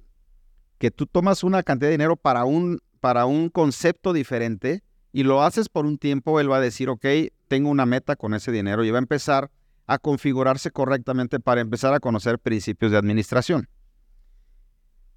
que 0.78 0.90
tú 0.90 1.06
tomas 1.06 1.42
una 1.42 1.62
cantidad 1.62 1.88
de 1.88 1.94
dinero 1.94 2.16
para 2.16 2.44
un, 2.44 2.78
para 3.00 3.26
un 3.26 3.48
concepto 3.48 4.12
diferente 4.12 4.82
y 5.12 5.24
lo 5.24 5.42
haces 5.42 5.68
por 5.68 5.86
un 5.86 5.98
tiempo, 5.98 6.40
él 6.40 6.50
va 6.50 6.58
a 6.58 6.60
decir, 6.60 6.88
ok, 6.88 7.06
tengo 7.48 7.70
una 7.70 7.86
meta 7.86 8.16
con 8.16 8.34
ese 8.34 8.52
dinero 8.52 8.84
y 8.84 8.90
va 8.90 8.98
a 8.98 9.00
empezar 9.00 9.50
a 9.86 9.98
configurarse 9.98 10.70
correctamente 10.70 11.40
para 11.40 11.60
empezar 11.60 11.94
a 11.94 12.00
conocer 12.00 12.38
principios 12.38 12.92
de 12.92 12.98
administración. 12.98 13.68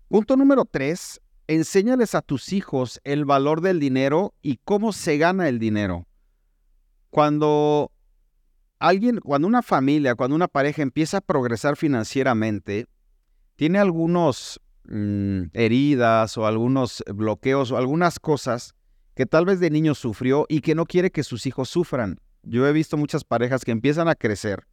Punto 0.09 0.35
número 0.35 0.65
tres, 0.65 1.21
enséñales 1.45 2.15
a 2.15 2.23
tus 2.23 2.51
hijos 2.51 2.99
el 3.03 3.25
valor 3.25 3.61
del 3.61 3.79
dinero 3.79 4.33
y 4.41 4.57
cómo 4.65 4.91
se 4.91 5.19
gana 5.19 5.47
el 5.47 5.59
dinero. 5.59 6.07
Cuando 7.11 7.91
alguien, 8.79 9.19
cuando 9.19 9.47
una 9.47 9.61
familia, 9.61 10.15
cuando 10.15 10.35
una 10.35 10.47
pareja 10.47 10.81
empieza 10.81 11.17
a 11.17 11.21
progresar 11.21 11.77
financieramente, 11.77 12.87
tiene 13.55 13.77
algunos 13.77 14.59
mm, 14.85 15.43
heridas 15.53 16.39
o 16.39 16.47
algunos 16.47 17.03
bloqueos 17.13 17.69
o 17.69 17.77
algunas 17.77 18.19
cosas 18.19 18.73
que 19.13 19.27
tal 19.27 19.45
vez 19.45 19.59
de 19.59 19.69
niño 19.69 19.93
sufrió 19.93 20.47
y 20.49 20.61
que 20.61 20.73
no 20.73 20.87
quiere 20.87 21.11
que 21.11 21.21
sus 21.21 21.45
hijos 21.45 21.69
sufran. 21.69 22.19
Yo 22.41 22.65
he 22.65 22.73
visto 22.73 22.97
muchas 22.97 23.23
parejas 23.23 23.63
que 23.63 23.71
empiezan 23.71 24.07
a 24.07 24.15
crecer 24.15 24.65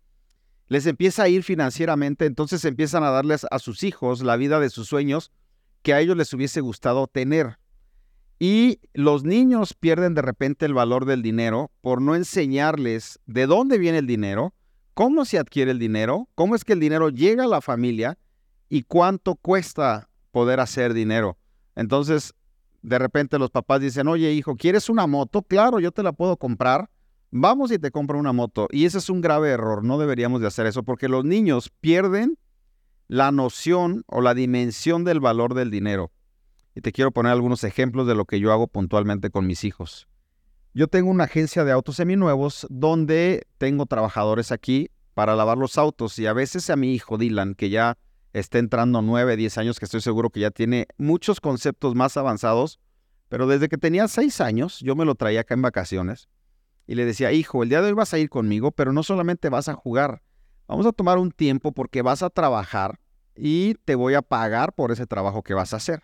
les 0.68 0.86
empieza 0.86 1.22
a 1.22 1.28
ir 1.28 1.42
financieramente, 1.42 2.26
entonces 2.26 2.64
empiezan 2.64 3.04
a 3.04 3.10
darles 3.10 3.46
a 3.50 3.58
sus 3.58 3.82
hijos 3.82 4.22
la 4.22 4.36
vida 4.36 4.60
de 4.60 4.70
sus 4.70 4.88
sueños 4.88 5.30
que 5.82 5.94
a 5.94 6.00
ellos 6.00 6.16
les 6.16 6.32
hubiese 6.32 6.60
gustado 6.60 7.06
tener. 7.06 7.58
Y 8.38 8.80
los 8.92 9.24
niños 9.24 9.72
pierden 9.74 10.14
de 10.14 10.22
repente 10.22 10.66
el 10.66 10.74
valor 10.74 11.06
del 11.06 11.22
dinero 11.22 11.70
por 11.80 12.02
no 12.02 12.14
enseñarles 12.14 13.20
de 13.26 13.46
dónde 13.46 13.78
viene 13.78 13.98
el 13.98 14.06
dinero, 14.06 14.52
cómo 14.94 15.24
se 15.24 15.38
adquiere 15.38 15.70
el 15.70 15.78
dinero, 15.78 16.28
cómo 16.34 16.54
es 16.54 16.64
que 16.64 16.74
el 16.74 16.80
dinero 16.80 17.08
llega 17.08 17.44
a 17.44 17.48
la 17.48 17.60
familia 17.60 18.18
y 18.68 18.82
cuánto 18.82 19.36
cuesta 19.36 20.10
poder 20.32 20.60
hacer 20.60 20.92
dinero. 20.92 21.38
Entonces, 21.76 22.34
de 22.82 22.98
repente 22.98 23.38
los 23.38 23.50
papás 23.50 23.80
dicen, 23.80 24.08
oye 24.08 24.32
hijo, 24.32 24.56
¿quieres 24.56 24.88
una 24.88 25.06
moto? 25.06 25.42
Claro, 25.42 25.80
yo 25.80 25.92
te 25.92 26.02
la 26.02 26.12
puedo 26.12 26.36
comprar. 26.36 26.90
Vamos 27.30 27.72
y 27.72 27.78
te 27.78 27.90
compro 27.90 28.18
una 28.18 28.32
moto. 28.32 28.68
Y 28.70 28.84
ese 28.84 28.98
es 28.98 29.10
un 29.10 29.20
grave 29.20 29.50
error. 29.50 29.84
No 29.84 29.98
deberíamos 29.98 30.40
de 30.40 30.46
hacer 30.46 30.66
eso 30.66 30.82
porque 30.82 31.08
los 31.08 31.24
niños 31.24 31.70
pierden 31.80 32.38
la 33.08 33.32
noción 33.32 34.04
o 34.06 34.20
la 34.20 34.34
dimensión 34.34 35.04
del 35.04 35.20
valor 35.20 35.54
del 35.54 35.70
dinero. 35.70 36.12
Y 36.74 36.80
te 36.80 36.92
quiero 36.92 37.10
poner 37.10 37.32
algunos 37.32 37.64
ejemplos 37.64 38.06
de 38.06 38.14
lo 38.14 38.24
que 38.26 38.38
yo 38.40 38.52
hago 38.52 38.68
puntualmente 38.68 39.30
con 39.30 39.46
mis 39.46 39.64
hijos. 39.64 40.08
Yo 40.74 40.88
tengo 40.88 41.10
una 41.10 41.24
agencia 41.24 41.64
de 41.64 41.72
autos 41.72 41.96
seminuevos 41.96 42.66
donde 42.68 43.46
tengo 43.58 43.86
trabajadores 43.86 44.52
aquí 44.52 44.90
para 45.14 45.34
lavar 45.34 45.56
los 45.56 45.78
autos 45.78 46.18
y 46.18 46.26
a 46.26 46.34
veces 46.34 46.68
a 46.68 46.76
mi 46.76 46.92
hijo 46.92 47.16
Dylan, 47.16 47.54
que 47.54 47.70
ya 47.70 47.96
está 48.34 48.58
entrando 48.58 49.00
9, 49.00 49.36
10 49.36 49.56
años, 49.56 49.78
que 49.78 49.86
estoy 49.86 50.02
seguro 50.02 50.28
que 50.28 50.40
ya 50.40 50.50
tiene 50.50 50.86
muchos 50.98 51.40
conceptos 51.40 51.94
más 51.94 52.18
avanzados, 52.18 52.78
pero 53.30 53.46
desde 53.46 53.70
que 53.70 53.78
tenía 53.78 54.06
6 54.06 54.42
años 54.42 54.80
yo 54.80 54.94
me 54.94 55.06
lo 55.06 55.14
traía 55.14 55.40
acá 55.40 55.54
en 55.54 55.62
vacaciones 55.62 56.28
y 56.86 56.94
le 56.94 57.04
decía, 57.04 57.32
hijo, 57.32 57.62
el 57.62 57.68
día 57.68 57.80
de 57.80 57.88
hoy 57.88 57.94
vas 57.94 58.14
a 58.14 58.18
ir 58.18 58.28
conmigo, 58.28 58.70
pero 58.70 58.92
no 58.92 59.02
solamente 59.02 59.48
vas 59.48 59.68
a 59.68 59.74
jugar, 59.74 60.22
vamos 60.68 60.86
a 60.86 60.92
tomar 60.92 61.18
un 61.18 61.30
tiempo 61.30 61.72
porque 61.72 62.02
vas 62.02 62.22
a 62.22 62.30
trabajar 62.30 63.00
y 63.34 63.74
te 63.84 63.94
voy 63.94 64.14
a 64.14 64.22
pagar 64.22 64.72
por 64.72 64.92
ese 64.92 65.06
trabajo 65.06 65.42
que 65.42 65.54
vas 65.54 65.72
a 65.72 65.76
hacer. 65.76 66.02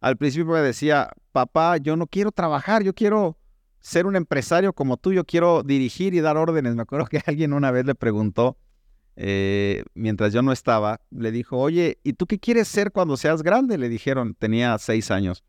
Al 0.00 0.16
principio 0.16 0.52
me 0.52 0.60
decía, 0.60 1.10
papá, 1.32 1.78
yo 1.78 1.96
no 1.96 2.06
quiero 2.06 2.30
trabajar, 2.30 2.82
yo 2.82 2.94
quiero 2.94 3.38
ser 3.80 4.06
un 4.06 4.16
empresario 4.16 4.72
como 4.72 4.96
tú, 4.96 5.12
yo 5.12 5.24
quiero 5.24 5.62
dirigir 5.62 6.14
y 6.14 6.20
dar 6.20 6.36
órdenes. 6.36 6.74
Me 6.74 6.82
acuerdo 6.82 7.06
que 7.06 7.22
alguien 7.26 7.52
una 7.52 7.70
vez 7.70 7.86
le 7.86 7.94
preguntó, 7.94 8.58
eh, 9.16 9.84
mientras 9.94 10.32
yo 10.32 10.42
no 10.42 10.52
estaba, 10.52 11.00
le 11.10 11.30
dijo, 11.30 11.58
oye, 11.58 11.98
¿y 12.02 12.14
tú 12.14 12.26
qué 12.26 12.38
quieres 12.38 12.68
ser 12.68 12.92
cuando 12.92 13.16
seas 13.16 13.42
grande? 13.42 13.78
Le 13.78 13.88
dijeron, 13.88 14.34
tenía 14.34 14.76
seis 14.78 15.10
años. 15.10 15.44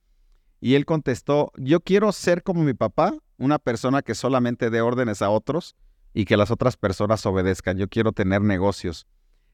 Y 0.66 0.74
él 0.74 0.88
contestó, 0.88 1.52
yo 1.58 1.80
quiero 1.80 2.12
ser 2.12 2.42
como 2.42 2.64
mi 2.64 2.74
papá, 2.74 3.16
una 3.38 3.60
persona 3.60 4.02
que 4.02 4.16
solamente 4.16 4.72
dé 4.72 4.82
órdenes 4.82 5.22
a 5.22 5.30
otros 5.30 5.76
y 6.12 6.26
que 6.26 6.38
las 6.38 6.50
otras 6.50 6.76
personas 6.76 7.24
obedezcan. 7.28 7.78
Yo 7.78 7.88
quiero 7.88 8.14
tener 8.14 8.42
negocios. 8.42 9.06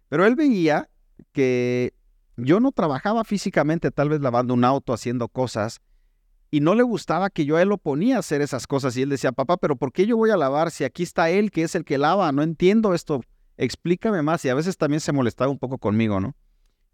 Pero 0.08 0.26
él 0.26 0.38
veía 0.38 0.90
que 1.34 1.94
yo 2.38 2.62
no 2.62 2.72
trabajaba 2.72 3.26
físicamente, 3.26 3.92
tal 3.92 4.08
vez 4.08 4.22
lavando 4.22 4.54
un 4.54 4.64
auto, 4.64 4.94
haciendo 4.94 5.28
cosas, 5.28 5.82
y 6.50 6.62
no 6.62 6.76
le 6.76 6.84
gustaba 6.84 7.30
que 7.30 7.44
yo 7.44 7.58
a 7.58 7.62
él 7.62 7.68
lo 7.68 7.78
ponía 7.78 8.16
a 8.16 8.20
hacer 8.20 8.42
esas 8.42 8.66
cosas. 8.66 8.96
Y 8.96 9.02
él 9.02 9.10
decía, 9.10 9.34
papá, 9.34 9.58
pero 9.58 9.76
¿por 9.76 9.92
qué 9.92 10.06
yo 10.06 10.16
voy 10.16 10.30
a 10.30 10.38
lavar 10.38 10.72
si 10.72 10.86
aquí 10.86 11.04
está 11.04 11.30
él, 11.30 11.52
que 11.52 11.64
es 11.64 11.76
el 11.76 11.84
que 11.84 11.98
lava? 11.98 12.32
No 12.32 12.42
entiendo 12.42 12.94
esto. 12.94 13.20
Explícame 13.58 14.22
más. 14.22 14.46
Y 14.46 14.50
a 14.50 14.56
veces 14.56 14.78
también 14.78 15.02
se 15.02 15.12
molestaba 15.12 15.52
un 15.52 15.60
poco 15.60 15.78
conmigo, 15.78 16.22
¿no? 16.22 16.38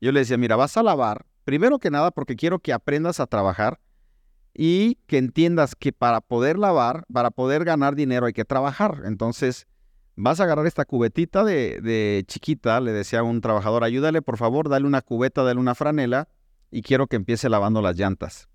Yo 0.02 0.12
le 0.12 0.22
decía, 0.22 0.38
mira, 0.38 0.56
vas 0.56 0.76
a 0.76 0.82
lavar, 0.82 1.24
primero 1.44 1.78
que 1.78 1.92
nada 1.92 2.10
porque 2.10 2.36
quiero 2.36 2.58
que 2.58 2.74
aprendas 2.74 3.20
a 3.20 3.28
trabajar 3.28 3.80
y 4.60 4.96
que 5.06 5.20
entiendas 5.20 5.76
que 5.76 5.94
para 5.94 6.20
poder 6.20 6.58
lavar, 6.58 7.06
para 7.14 7.30
poder 7.30 7.64
ganar 7.64 7.96
dinero 7.96 8.26
hay 8.26 8.34
que 8.34 8.44
trabajar. 8.44 9.04
Entonces, 9.06 9.68
vas 10.16 10.40
a 10.40 10.46
agarrar 10.46 10.66
esta 10.66 10.84
cubetita 10.84 11.44
de, 11.44 12.26
chiquita, 12.28 12.82
le 12.82 12.92
decía 12.92 13.20
a 13.20 13.24
un 13.24 13.40
trabajador, 13.40 13.84
ayúdale 13.84 14.24
por 14.24 14.38
favor, 14.38 14.68
dale 14.68 14.88
una 14.88 15.02
cubeta, 15.02 15.44
dale 15.44 15.60
una 15.60 15.76
franela 15.76 16.28
y 16.72 16.82
quiero 16.82 17.06
que 17.06 17.18
empiece 17.18 17.50
lavando 17.50 17.84
las 17.84 17.98
llantas. 17.98 18.50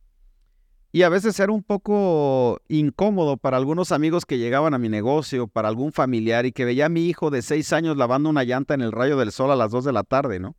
Y 0.91 1.05
a 1.05 1.09
veces 1.09 1.39
era 1.39 1.53
un 1.53 1.63
poco 1.63 2.61
incómodo 2.69 3.37
para 3.37 3.57
algunos 3.57 3.93
amigos 3.93 4.27
que 4.27 4.39
llegaban 4.39 4.75
a 4.75 4.79
mi 4.79 4.89
negocio, 4.89 5.47
para 5.47 5.69
algún 5.69 5.93
familiar 5.93 6.47
y 6.47 6.53
que 6.53 6.65
veía 6.65 6.87
a 6.87 6.91
mi 6.91 7.07
hijo 7.07 7.31
de 7.31 7.43
seis 7.43 7.73
años 7.73 7.97
lavando 7.97 8.29
una 8.29 8.43
llanta 8.43 8.75
en 8.75 8.83
el 8.83 8.93
rayo 8.93 9.17
del 9.17 9.31
sol 9.31 9.53
a 9.53 9.57
las 9.57 9.71
dos 9.71 9.85
de 9.85 9.93
la 9.93 10.03
tarde, 10.03 10.41
¿no? 10.41 10.57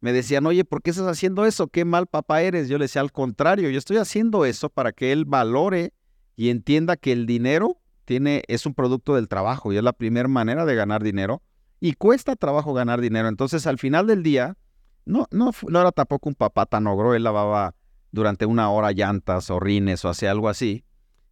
Me 0.00 0.12
decían, 0.12 0.46
oye, 0.46 0.64
¿por 0.64 0.82
qué 0.82 0.90
estás 0.90 1.06
haciendo 1.06 1.46
eso? 1.46 1.68
Qué 1.68 1.84
mal 1.84 2.06
papá 2.06 2.42
eres. 2.42 2.68
Yo 2.68 2.78
le 2.78 2.84
decía, 2.84 3.00
al 3.00 3.12
contrario, 3.12 3.70
yo 3.70 3.78
estoy 3.78 3.96
haciendo 3.96 4.44
eso 4.44 4.68
para 4.68 4.92
que 4.92 5.12
él 5.12 5.24
valore 5.24 5.94
y 6.36 6.50
entienda 6.50 6.96
que 6.96 7.12
el 7.12 7.26
dinero 7.26 7.80
tiene, 8.04 8.42
es 8.48 8.66
un 8.66 8.74
producto 8.74 9.14
del 9.14 9.28
trabajo 9.28 9.72
y 9.72 9.76
es 9.76 9.82
la 9.82 9.92
primera 9.92 10.28
manera 10.28 10.64
de 10.64 10.74
ganar 10.74 11.02
dinero. 11.02 11.42
Y 11.80 11.94
cuesta 11.94 12.36
trabajo 12.36 12.72
ganar 12.74 13.00
dinero. 13.00 13.28
Entonces, 13.28 13.66
al 13.66 13.78
final 13.78 14.06
del 14.06 14.22
día, 14.22 14.56
no, 15.04 15.26
no, 15.30 15.50
no 15.68 15.80
era 15.80 15.92
tampoco 15.92 16.28
un 16.28 16.34
papá 16.34 16.66
tan 16.66 16.86
ogro, 16.86 17.14
él 17.14 17.24
lavaba 17.24 17.74
durante 18.10 18.46
una 18.46 18.70
hora 18.70 18.92
llantas 18.92 19.50
o 19.50 19.60
rines 19.60 20.04
o 20.04 20.08
hacía 20.08 20.30
algo 20.30 20.48
así, 20.48 20.84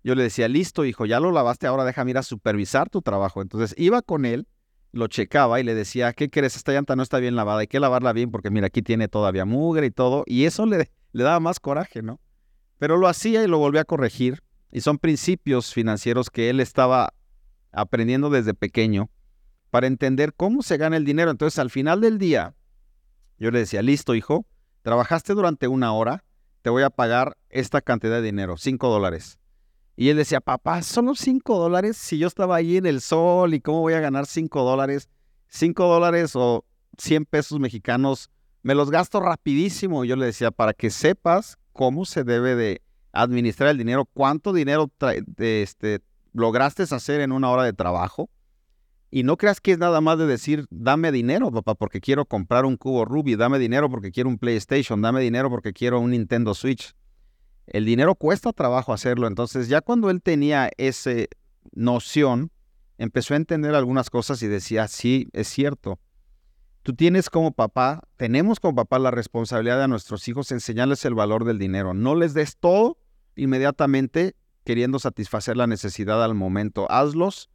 yo 0.05 0.15
le 0.15 0.23
decía, 0.23 0.49
listo, 0.49 0.85
hijo, 0.85 1.07
ya 1.07 1.19
lo 1.19 1.33
lavaste, 1.33 1.67
ahora 1.67 1.85
déjame 1.85 2.11
ir 2.11 2.19
a 2.19 2.23
supervisar 2.23 2.91
tu 2.91 3.01
trabajo. 3.01 3.41
Entonces 3.41 3.75
iba 3.79 4.03
con 4.03 4.27
él, 4.27 4.47
lo 4.95 5.09
checaba 5.09 5.61
y 5.61 5.65
le 5.65 5.75
decía, 5.75 6.13
¿qué 6.13 6.31
crees? 6.31 6.57
Esta 6.57 6.73
llanta 6.73 6.95
no 6.95 7.03
está 7.03 7.19
bien 7.19 7.35
lavada, 7.35 7.61
hay 7.61 7.67
que 7.67 7.81
lavarla 7.81 8.13
bien 8.13 8.31
porque 8.31 8.51
mira, 8.51 8.69
aquí 8.69 8.81
tiene 8.81 9.09
todavía 9.09 9.45
mugre 9.45 9.87
y 9.87 9.91
todo. 9.91 10.23
Y 10.27 10.45
eso 10.45 10.67
le, 10.67 10.91
daba 11.13 11.41
más 11.41 11.59
coraje, 11.59 12.01
¿no? 12.01 12.21
Pero 12.79 12.97
lo 12.97 13.09
hacía 13.09 13.43
y 13.43 13.49
lo 13.49 13.59
volvía 13.59 13.83
a 13.83 13.85
corregir. 13.85 14.43
Y 14.71 14.81
son 14.81 14.99
principios 14.99 15.73
financieros 15.73 16.31
que 16.31 16.49
él 16.49 16.61
estaba 16.61 17.13
aprendiendo 17.73 18.31
desde 18.31 18.55
pequeño 18.55 19.11
para 19.71 19.87
entender 19.89 20.33
cómo 20.35 20.63
se 20.63 20.77
gana 20.77 20.97
el 20.97 21.05
dinero. 21.05 21.31
Entonces 21.31 21.59
al 21.59 21.71
final 21.71 22.01
del 22.01 22.19
día, 22.19 22.55
yo 23.39 23.51
le 23.51 23.59
decía, 23.61 23.83
listo, 23.83 24.15
hijo, 24.15 24.47
trabajaste 24.83 25.35
durante 25.35 25.67
una 25.67 25.93
hora, 25.93 26.25
te 26.63 26.71
voy 26.71 26.85
a 26.85 26.91
pagar 26.91 27.37
esta 27.51 27.81
cantidad 27.81 28.15
de 28.15 28.23
dinero, 28.23 28.57
5 28.57 28.89
dólares. 28.89 29.39
Y 29.97 30.09
él 30.09 30.17
decía, 30.17 30.41
papá, 30.41 30.83
¿solo 30.83 31.15
5 31.15 31.59
dólares? 31.59 31.97
Si 31.97 32.19
yo 32.19 32.27
estaba 32.27 32.57
allí 32.57 32.77
en 32.77 32.87
el 32.87 33.01
sol 33.01 33.55
y 33.55 33.61
cómo 33.61 33.81
voy 33.81 33.95
a 33.95 34.01
ganar 34.01 34.27
5 34.27 34.63
dólares, 34.63 35.09
5 35.49 35.87
dólares 35.87 36.33
o 36.35 36.65
100 36.99 37.27
pesos 37.27 37.61
mexicanos, 37.61 38.31
me 38.63 38.75
los 38.75 38.91
gasto 38.91 39.21
rapidísimo. 39.21 40.05
yo 40.05 40.17
le 40.17 40.27
decía, 40.27 40.51
para 40.51 40.73
que 40.73 40.91
sepas 40.91 41.59
cómo 41.73 42.05
se 42.05 42.25
debe 42.25 42.57
de 42.57 42.83
administrar 43.13 43.71
el 43.71 43.79
dinero, 43.79 44.09
cuánto 44.13 44.53
dinero 44.53 44.91
este, 45.39 46.01
lograste 46.33 46.83
hacer 46.83 47.21
en 47.21 47.31
una 47.31 47.51
hora 47.51 47.63
de 47.63 47.73
trabajo 47.73 48.29
y 49.15 49.23
no 49.23 49.37
creas 49.37 49.61
que 49.61 49.71
es 49.71 49.79
nada 49.79 50.01
más 50.01 50.19
de 50.19 50.27
decir, 50.27 50.67
dame 50.71 51.13
dinero, 51.13 51.53
papá, 51.53 51.77
porque 51.77 52.01
quiero 52.01 52.25
comprar 52.25 52.65
un 52.65 52.77
cubo 52.77 53.05
Ruby, 53.05 53.37
dame 53.37 53.61
dinero 53.61 53.89
porque 53.89 54.11
quiero 54.11 54.29
un 54.29 54.39
PlayStation, 54.39 55.01
dame 55.01 55.21
dinero 55.21 55.49
porque 55.51 55.73
quiero 55.73 56.01
un 56.01 56.11
Nintendo 56.11 56.53
Switch. 56.53 56.97
El 57.67 57.85
dinero 57.85 58.15
cuesta 58.15 58.53
trabajo 58.53 58.93
hacerlo. 58.93 59.27
Entonces, 59.27 59.69
ya 59.69 59.81
cuando 59.81 60.11
él 60.11 60.23
tenía 60.23 60.71
esa 60.77 61.13
noción, 61.73 62.51
empezó 62.99 63.35
a 63.35 63.39
entender 63.39 63.75
algunas 63.75 64.11
cosas 64.11 64.43
y 64.43 64.49
decía, 64.49 64.89
sí, 64.89 65.29
es 65.33 65.49
cierto. 65.49 65.99
Tú 66.83 66.95
tienes 66.95 67.31
como 67.31 67.53
papá, 67.53 68.03
tenemos 68.17 68.61
como 68.61 68.75
papá 68.75 68.99
la 68.99 69.11
responsabilidad 69.11 69.79
de 69.79 69.85
a 69.85 69.89
nuestros 69.89 70.29
hijos 70.29 70.53
enseñarles 70.53 71.05
el 71.07 71.15
valor 71.15 71.45
del 71.45 71.59
dinero. 71.59 71.95
No 71.95 72.15
les 72.15 72.35
des 72.35 72.59
todo 72.59 72.99
inmediatamente 73.37 74.37
queriendo 74.65 74.99
satisfacer 74.99 75.57
la 75.57 75.67
necesidad 75.67 76.23
al 76.23 76.35
momento. 76.35 76.87
Hazlos 76.91 77.49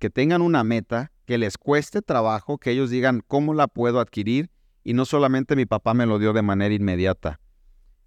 que 0.00 0.10
tengan 0.10 0.42
una 0.42 0.64
meta, 0.64 1.12
que 1.26 1.38
les 1.38 1.58
cueste 1.58 2.02
trabajo, 2.02 2.58
que 2.58 2.72
ellos 2.72 2.90
digan 2.90 3.22
cómo 3.28 3.54
la 3.54 3.68
puedo 3.68 4.00
adquirir 4.00 4.50
y 4.82 4.94
no 4.94 5.04
solamente 5.04 5.54
mi 5.54 5.64
papá 5.64 5.94
me 5.94 6.06
lo 6.06 6.18
dio 6.18 6.32
de 6.32 6.42
manera 6.42 6.74
inmediata. 6.74 7.38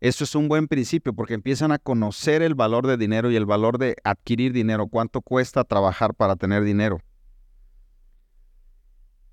Eso 0.05 0.23
es 0.23 0.35
un 0.35 0.47
buen 0.47 0.67
principio 0.67 1.15
porque 1.15 1.33
empiezan 1.33 1.71
a 1.71 1.79
conocer 1.79 2.43
el 2.43 2.53
valor 2.53 2.85
de 2.85 2.95
dinero 2.95 3.31
y 3.31 3.35
el 3.37 3.47
valor 3.47 3.79
de 3.79 3.95
adquirir 4.03 4.53
dinero, 4.53 4.85
cuánto 4.85 5.19
cuesta 5.19 5.63
trabajar 5.63 6.13
para 6.13 6.35
tener 6.35 6.63
dinero. 6.63 6.99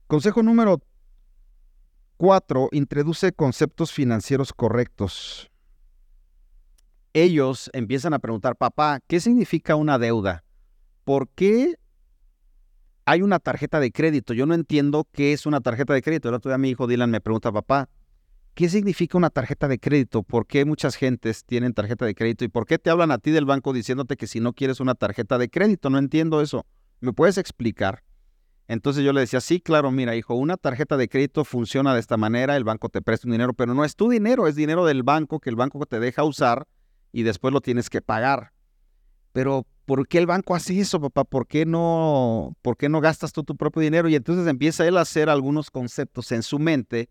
Consejo 0.06 0.42
número 0.42 0.80
cuatro, 2.16 2.70
introduce 2.72 3.32
conceptos 3.32 3.92
financieros 3.92 4.54
correctos. 4.54 5.50
Ellos 7.12 7.68
empiezan 7.74 8.14
a 8.14 8.18
preguntar, 8.18 8.56
papá, 8.56 9.00
¿qué 9.06 9.20
significa 9.20 9.76
una 9.76 9.98
deuda? 9.98 10.42
¿Por 11.04 11.28
qué 11.28 11.74
hay 13.04 13.20
una 13.20 13.40
tarjeta 13.40 13.78
de 13.78 13.92
crédito. 13.92 14.32
Yo 14.32 14.46
no 14.46 14.54
entiendo 14.54 15.06
qué 15.12 15.34
es 15.34 15.44
una 15.44 15.60
tarjeta 15.60 15.92
de 15.92 16.00
crédito. 16.00 16.30
El 16.30 16.36
otro 16.36 16.50
día 16.50 16.56
mi 16.56 16.70
hijo 16.70 16.86
Dylan 16.86 17.10
me 17.10 17.20
pregunta, 17.20 17.52
papá, 17.52 17.90
¿qué 18.54 18.68
significa 18.68 19.18
una 19.18 19.30
tarjeta 19.30 19.68
de 19.68 19.78
crédito? 19.78 20.22
¿Por 20.22 20.46
qué 20.46 20.64
muchas 20.64 20.96
gentes 20.96 21.44
tienen 21.44 21.74
tarjeta 21.74 22.04
de 22.04 22.14
crédito? 22.14 22.44
¿Y 22.44 22.48
por 22.48 22.66
qué 22.66 22.78
te 22.78 22.90
hablan 22.90 23.10
a 23.10 23.18
ti 23.18 23.30
del 23.30 23.44
banco 23.44 23.72
diciéndote 23.72 24.16
que 24.16 24.26
si 24.26 24.40
no 24.40 24.52
quieres 24.52 24.80
una 24.80 24.94
tarjeta 24.94 25.38
de 25.38 25.48
crédito? 25.48 25.90
No 25.90 25.98
entiendo 25.98 26.40
eso. 26.40 26.66
¿Me 27.00 27.12
puedes 27.12 27.38
explicar? 27.38 28.02
Entonces 28.68 29.04
yo 29.04 29.12
le 29.12 29.20
decía, 29.20 29.40
sí, 29.40 29.60
claro, 29.60 29.90
mira, 29.90 30.16
hijo, 30.16 30.34
una 30.34 30.56
tarjeta 30.56 30.96
de 30.96 31.08
crédito 31.08 31.44
funciona 31.44 31.94
de 31.94 32.00
esta 32.00 32.16
manera, 32.16 32.56
el 32.56 32.64
banco 32.64 32.88
te 32.88 33.02
presta 33.02 33.26
un 33.26 33.32
dinero, 33.32 33.54
pero 33.54 33.74
no 33.74 33.84
es 33.84 33.96
tu 33.96 34.08
dinero, 34.08 34.46
es 34.46 34.54
dinero 34.54 34.86
del 34.86 35.02
banco 35.02 35.40
que 35.40 35.50
el 35.50 35.56
banco 35.56 35.84
te 35.84 36.00
deja 36.00 36.24
usar 36.24 36.66
y 37.10 37.24
después 37.24 37.52
lo 37.52 37.60
tienes 37.60 37.90
que 37.90 38.00
pagar. 38.00 38.52
Pero 39.32 39.66
¿por 39.84 40.06
qué 40.06 40.18
el 40.18 40.26
banco 40.26 40.54
hace 40.54 40.78
eso, 40.78 41.00
papá? 41.00 41.24
¿Por 41.24 41.46
qué 41.46 41.66
no, 41.66 42.56
por 42.62 42.76
qué 42.76 42.88
no 42.88 43.00
gastas 43.00 43.32
tú 43.32 43.42
tu 43.42 43.56
propio 43.56 43.82
dinero? 43.82 44.08
Y 44.08 44.14
entonces 44.14 44.46
empieza 44.46 44.86
él 44.86 44.96
a 44.96 45.02
hacer 45.02 45.28
algunos 45.28 45.70
conceptos 45.70 46.30
en 46.32 46.42
su 46.42 46.58
mente 46.58 47.10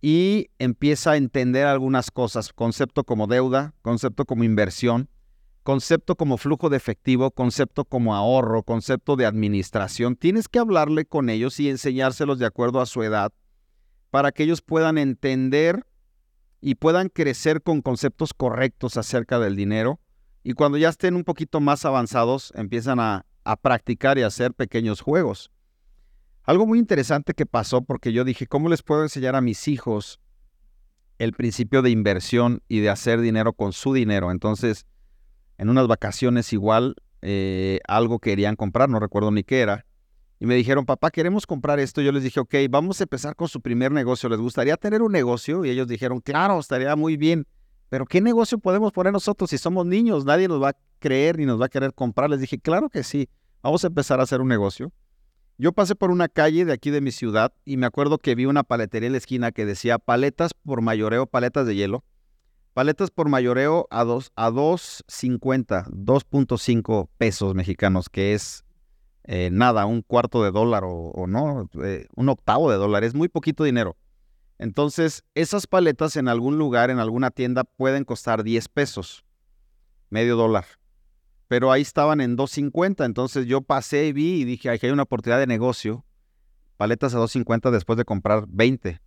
y 0.00 0.48
empieza 0.58 1.12
a 1.12 1.16
entender 1.16 1.66
algunas 1.66 2.10
cosas, 2.10 2.52
concepto 2.52 3.04
como 3.04 3.26
deuda, 3.26 3.74
concepto 3.82 4.24
como 4.24 4.44
inversión, 4.44 5.08
concepto 5.62 6.16
como 6.16 6.38
flujo 6.38 6.70
de 6.70 6.78
efectivo, 6.78 7.30
concepto 7.30 7.84
como 7.84 8.14
ahorro, 8.14 8.62
concepto 8.62 9.16
de 9.16 9.26
administración. 9.26 10.16
Tienes 10.16 10.48
que 10.48 10.58
hablarle 10.58 11.04
con 11.04 11.28
ellos 11.28 11.60
y 11.60 11.68
enseñárselos 11.68 12.38
de 12.38 12.46
acuerdo 12.46 12.80
a 12.80 12.86
su 12.86 13.02
edad 13.02 13.32
para 14.10 14.32
que 14.32 14.44
ellos 14.44 14.62
puedan 14.62 14.96
entender 14.96 15.86
y 16.60 16.76
puedan 16.76 17.08
crecer 17.08 17.62
con 17.62 17.82
conceptos 17.82 18.32
correctos 18.34 18.96
acerca 18.96 19.38
del 19.38 19.54
dinero. 19.54 20.00
Y 20.42 20.54
cuando 20.54 20.78
ya 20.78 20.88
estén 20.88 21.14
un 21.14 21.24
poquito 21.24 21.60
más 21.60 21.84
avanzados, 21.84 22.52
empiezan 22.56 22.98
a, 23.00 23.26
a 23.44 23.56
practicar 23.56 24.18
y 24.18 24.22
a 24.22 24.28
hacer 24.28 24.54
pequeños 24.54 25.02
juegos. 25.02 25.50
Algo 26.44 26.66
muy 26.66 26.78
interesante 26.78 27.34
que 27.34 27.46
pasó 27.46 27.82
porque 27.82 28.12
yo 28.12 28.24
dije, 28.24 28.46
¿cómo 28.46 28.68
les 28.68 28.82
puedo 28.82 29.02
enseñar 29.02 29.36
a 29.36 29.40
mis 29.40 29.68
hijos 29.68 30.20
el 31.18 31.32
principio 31.32 31.82
de 31.82 31.90
inversión 31.90 32.62
y 32.68 32.80
de 32.80 32.90
hacer 32.90 33.20
dinero 33.20 33.52
con 33.52 33.72
su 33.72 33.92
dinero? 33.92 34.30
Entonces, 34.30 34.86
en 35.58 35.68
unas 35.68 35.86
vacaciones 35.86 36.52
igual, 36.52 36.96
eh, 37.22 37.80
algo 37.86 38.18
querían 38.18 38.56
comprar, 38.56 38.88
no 38.88 38.98
recuerdo 38.98 39.30
ni 39.30 39.44
qué 39.44 39.60
era, 39.60 39.84
y 40.42 40.46
me 40.46 40.54
dijeron, 40.54 40.86
papá, 40.86 41.10
queremos 41.10 41.46
comprar 41.46 41.78
esto. 41.80 42.00
Yo 42.00 42.12
les 42.12 42.22
dije, 42.22 42.40
ok, 42.40 42.54
vamos 42.70 42.98
a 43.00 43.04
empezar 43.04 43.36
con 43.36 43.46
su 43.46 43.60
primer 43.60 43.92
negocio. 43.92 44.26
¿Les 44.30 44.40
gustaría 44.40 44.74
tener 44.78 45.02
un 45.02 45.12
negocio? 45.12 45.66
Y 45.66 45.70
ellos 45.70 45.86
dijeron, 45.86 46.20
claro, 46.22 46.58
estaría 46.58 46.96
muy 46.96 47.18
bien. 47.18 47.46
Pero 47.90 48.06
¿qué 48.06 48.22
negocio 48.22 48.56
podemos 48.56 48.90
poner 48.90 49.12
nosotros 49.12 49.50
si 49.50 49.58
somos 49.58 49.84
niños? 49.84 50.24
Nadie 50.24 50.48
nos 50.48 50.62
va 50.62 50.70
a 50.70 50.76
creer 50.98 51.36
ni 51.38 51.44
nos 51.44 51.60
va 51.60 51.66
a 51.66 51.68
querer 51.68 51.92
comprar. 51.92 52.30
Les 52.30 52.40
dije, 52.40 52.58
claro 52.58 52.88
que 52.88 53.02
sí, 53.02 53.28
vamos 53.62 53.84
a 53.84 53.88
empezar 53.88 54.18
a 54.18 54.22
hacer 54.22 54.40
un 54.40 54.48
negocio. 54.48 54.90
Yo 55.60 55.72
pasé 55.72 55.94
por 55.94 56.10
una 56.10 56.28
calle 56.28 56.64
de 56.64 56.72
aquí 56.72 56.88
de 56.88 57.02
mi 57.02 57.10
ciudad 57.12 57.52
y 57.66 57.76
me 57.76 57.84
acuerdo 57.84 58.16
que 58.16 58.34
vi 58.34 58.46
una 58.46 58.62
paletería 58.62 59.08
en 59.08 59.12
la 59.12 59.18
esquina 59.18 59.52
que 59.52 59.66
decía 59.66 59.98
paletas 59.98 60.54
por 60.54 60.80
mayoreo, 60.80 61.26
paletas 61.26 61.66
de 61.66 61.74
hielo. 61.74 62.02
Paletas 62.72 63.10
por 63.10 63.28
mayoreo 63.28 63.86
a 63.90 64.04
2 64.04 64.32
a 64.36 64.50
2.50, 64.50 65.84
2.5 65.90 67.10
pesos 67.18 67.54
mexicanos, 67.54 68.08
que 68.08 68.32
es 68.32 68.64
eh, 69.24 69.50
nada, 69.52 69.84
un 69.84 70.00
cuarto 70.00 70.42
de 70.42 70.50
dólar 70.50 70.84
o, 70.86 71.26
no, 71.28 71.68
eh, 71.84 72.06
un 72.16 72.30
octavo 72.30 72.70
de 72.70 72.78
dólar, 72.78 73.04
es 73.04 73.14
muy 73.14 73.28
poquito 73.28 73.62
dinero. 73.62 73.98
Entonces, 74.56 75.24
esas 75.34 75.66
paletas 75.66 76.16
en 76.16 76.28
algún 76.28 76.56
lugar, 76.56 76.88
en 76.88 77.00
alguna 77.00 77.30
tienda, 77.30 77.64
pueden 77.64 78.04
costar 78.04 78.44
10 78.44 78.66
pesos, 78.68 79.26
medio 80.08 80.36
dólar 80.36 80.64
pero 81.50 81.72
ahí 81.72 81.82
estaban 81.82 82.20
en 82.20 82.36
2.50. 82.36 83.04
Entonces 83.04 83.44
yo 83.46 83.60
pasé 83.60 84.06
y 84.06 84.12
vi 84.12 84.42
y 84.42 84.44
dije, 84.44 84.70
aquí 84.70 84.86
hay 84.86 84.92
una 84.92 85.02
oportunidad 85.02 85.40
de 85.40 85.48
negocio. 85.48 86.04
Paletas 86.76 87.12
a 87.16 87.18
2.50 87.18 87.72
después 87.72 87.96
de 87.96 88.04
comprar 88.04 88.44
20. 88.46 89.00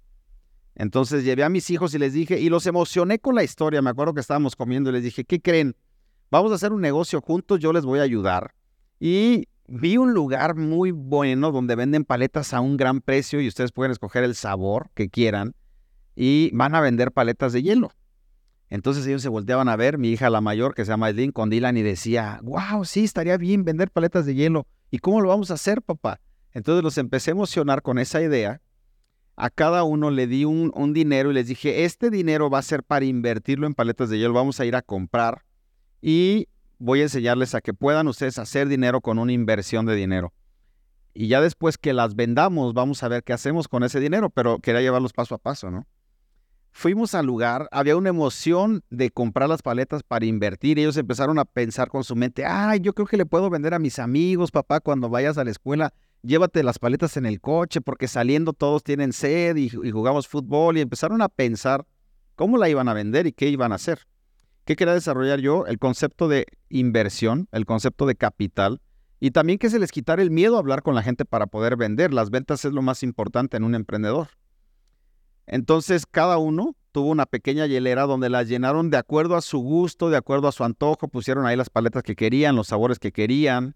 Entonces 0.75 1.23
llevé 1.23 1.45
a 1.45 1.49
mis 1.49 1.69
hijos 1.69 1.93
y 1.93 1.99
les 1.99 2.11
dije, 2.11 2.41
y 2.41 2.49
los 2.49 2.65
emocioné 2.65 3.19
con 3.19 3.35
la 3.35 3.45
historia. 3.45 3.81
Me 3.81 3.91
acuerdo 3.91 4.13
que 4.13 4.19
estábamos 4.19 4.57
comiendo 4.57 4.89
y 4.89 4.93
les 4.93 5.03
dije, 5.03 5.23
¿qué 5.23 5.39
creen? 5.39 5.77
Vamos 6.31 6.51
a 6.51 6.55
hacer 6.55 6.73
un 6.73 6.81
negocio 6.81 7.21
juntos, 7.21 7.61
yo 7.61 7.71
les 7.71 7.85
voy 7.85 7.99
a 7.99 8.03
ayudar. 8.03 8.53
Y 8.99 9.47
vi 9.69 9.95
un 9.95 10.13
lugar 10.13 10.57
muy 10.57 10.91
bueno 10.91 11.53
donde 11.53 11.75
venden 11.77 12.03
paletas 12.03 12.53
a 12.53 12.59
un 12.59 12.75
gran 12.75 12.99
precio 12.99 13.39
y 13.39 13.47
ustedes 13.47 13.71
pueden 13.71 13.93
escoger 13.93 14.25
el 14.25 14.35
sabor 14.35 14.89
que 14.95 15.09
quieran 15.09 15.55
y 16.13 16.53
van 16.53 16.75
a 16.75 16.81
vender 16.81 17.13
paletas 17.13 17.53
de 17.53 17.63
hielo. 17.63 17.93
Entonces 18.73 19.05
ellos 19.05 19.21
se 19.21 19.29
volteaban 19.29 19.69
a 19.69 19.75
ver, 19.75 19.99
mi 19.99 20.09
hija 20.09 20.31
la 20.31 20.41
mayor, 20.41 20.73
que 20.73 20.83
se 20.83 20.89
llama 20.89 21.09
Eileen, 21.09 21.31
con 21.31 21.51
Dylan 21.51 21.77
y 21.77 21.83
decía, 21.83 22.39
wow, 22.41 22.83
sí, 22.85 23.03
estaría 23.03 23.37
bien 23.37 23.63
vender 23.63 23.91
paletas 23.91 24.25
de 24.25 24.33
hielo. 24.33 24.65
¿Y 24.89 24.97
cómo 24.97 25.21
lo 25.21 25.29
vamos 25.29 25.51
a 25.51 25.53
hacer, 25.53 25.83
papá? 25.83 26.19
Entonces 26.53 26.83
los 26.83 26.97
empecé 26.97 27.29
a 27.29 27.33
emocionar 27.33 27.83
con 27.83 27.99
esa 27.99 28.19
idea. 28.23 28.61
A 29.35 29.51
cada 29.51 29.83
uno 29.83 30.09
le 30.09 30.25
di 30.25 30.45
un, 30.45 30.71
un 30.73 30.91
dinero 30.91 31.29
y 31.29 31.35
les 31.35 31.45
dije, 31.45 31.85
este 31.85 32.09
dinero 32.09 32.49
va 32.49 32.57
a 32.57 32.63
ser 32.63 32.81
para 32.81 33.05
invertirlo 33.05 33.67
en 33.67 33.75
paletas 33.75 34.09
de 34.09 34.17
hielo, 34.17 34.33
vamos 34.33 34.59
a 34.59 34.65
ir 34.65 34.75
a 34.75 34.81
comprar 34.81 35.43
y 36.01 36.47
voy 36.79 37.01
a 37.01 37.03
enseñarles 37.03 37.53
a 37.53 37.61
que 37.61 37.75
puedan 37.75 38.07
ustedes 38.07 38.39
hacer 38.39 38.69
dinero 38.69 39.01
con 39.01 39.19
una 39.19 39.33
inversión 39.33 39.85
de 39.85 39.93
dinero. 39.93 40.33
Y 41.13 41.27
ya 41.27 41.41
después 41.41 41.77
que 41.77 41.93
las 41.93 42.15
vendamos, 42.15 42.73
vamos 42.73 43.03
a 43.03 43.07
ver 43.07 43.23
qué 43.23 43.33
hacemos 43.33 43.67
con 43.67 43.83
ese 43.83 43.99
dinero, 43.99 44.31
pero 44.31 44.57
quería 44.57 44.81
llevarlos 44.81 45.13
paso 45.13 45.35
a 45.35 45.37
paso, 45.37 45.69
¿no? 45.69 45.85
Fuimos 46.75 47.13
al 47.13 47.27
lugar, 47.27 47.69
había 47.71 47.95
una 47.95 48.09
emoción 48.09 48.83
de 48.89 49.11
comprar 49.11 49.47
las 49.47 49.61
paletas 49.61 50.01
para 50.01 50.25
invertir. 50.25 50.79
Ellos 50.79 50.97
empezaron 50.97 51.37
a 51.37 51.45
pensar 51.45 51.87
con 51.87 52.03
su 52.03 52.15
mente, 52.15 52.45
ay, 52.45 52.79
yo 52.81 52.93
creo 52.93 53.05
que 53.05 53.15
le 53.15 53.27
puedo 53.27 53.49
vender 53.51 53.75
a 53.75 53.79
mis 53.79 53.99
amigos, 53.99 54.49
papá, 54.49 54.79
cuando 54.79 55.07
vayas 55.07 55.37
a 55.37 55.43
la 55.43 55.51
escuela, 55.51 55.93
llévate 56.23 56.63
las 56.63 56.79
paletas 56.79 57.15
en 57.15 57.27
el 57.27 57.39
coche, 57.39 57.79
porque 57.79 58.07
saliendo 58.07 58.53
todos 58.53 58.83
tienen 58.83 59.13
sed 59.13 59.55
y, 59.55 59.65
y 59.65 59.91
jugamos 59.91 60.27
fútbol. 60.27 60.77
Y 60.77 60.81
empezaron 60.81 61.21
a 61.21 61.29
pensar 61.29 61.85
cómo 62.35 62.57
la 62.57 62.69
iban 62.69 62.89
a 62.89 62.93
vender 62.93 63.27
y 63.27 63.33
qué 63.33 63.49
iban 63.49 63.71
a 63.71 63.75
hacer. 63.75 64.07
¿Qué 64.65 64.75
quería 64.75 64.95
desarrollar 64.95 65.39
yo? 65.39 65.67
El 65.67 65.77
concepto 65.77 66.27
de 66.27 66.47
inversión, 66.69 67.47
el 67.51 67.67
concepto 67.67 68.07
de 68.07 68.15
capital. 68.15 68.81
Y 69.19 69.29
también 69.31 69.59
que 69.59 69.69
se 69.69 69.77
les 69.77 69.91
quitara 69.91 70.23
el 70.23 70.31
miedo 70.31 70.55
a 70.55 70.59
hablar 70.59 70.81
con 70.81 70.95
la 70.95 71.03
gente 71.03 71.23
para 71.23 71.45
poder 71.45 71.77
vender. 71.77 72.13
Las 72.13 72.31
ventas 72.31 72.65
es 72.65 72.73
lo 72.73 72.81
más 72.81 73.03
importante 73.03 73.57
en 73.57 73.63
un 73.63 73.75
emprendedor. 73.75 74.29
Entonces 75.45 76.05
cada 76.05 76.37
uno 76.37 76.75
tuvo 76.91 77.09
una 77.09 77.25
pequeña 77.25 77.65
hielera 77.65 78.03
donde 78.03 78.29
las 78.29 78.47
llenaron 78.47 78.89
de 78.89 78.97
acuerdo 78.97 79.35
a 79.35 79.41
su 79.41 79.59
gusto, 79.59 80.09
de 80.09 80.17
acuerdo 80.17 80.47
a 80.47 80.51
su 80.51 80.63
antojo, 80.63 81.07
pusieron 81.07 81.45
ahí 81.45 81.55
las 81.55 81.69
paletas 81.69 82.03
que 82.03 82.15
querían, 82.15 82.55
los 82.55 82.67
sabores 82.67 82.99
que 82.99 83.11
querían. 83.11 83.75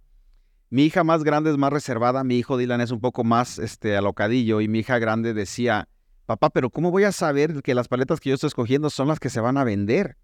Mi 0.70 0.84
hija 0.84 1.04
más 1.04 1.24
grande 1.24 1.50
es 1.50 1.58
más 1.58 1.74
reservada, 1.74 2.24
mi 2.24 2.38
hijo 2.38 2.58
Dylan 2.58 2.82
es 2.82 2.92
un 2.92 3.00
poco 3.00 3.24
más 3.24 3.58
este, 3.58 3.98
alocadillo 3.98 4.62
y 4.62 4.68
mi 4.68 4.80
hija 4.80 5.00
grande 5.00 5.34
decía, 5.34 5.88
papá, 6.26 6.50
pero 6.50 6.70
¿cómo 6.70 6.92
voy 6.92 7.06
a 7.06 7.12
saber 7.12 7.62
que 7.64 7.74
las 7.74 7.88
paletas 7.88 8.20
que 8.20 8.30
yo 8.30 8.36
estoy 8.36 8.50
escogiendo 8.50 8.90
son 8.90 9.08
las 9.08 9.20
que 9.20 9.30
se 9.30 9.40
van 9.40 9.58
a 9.58 9.64
vender? 9.64 10.18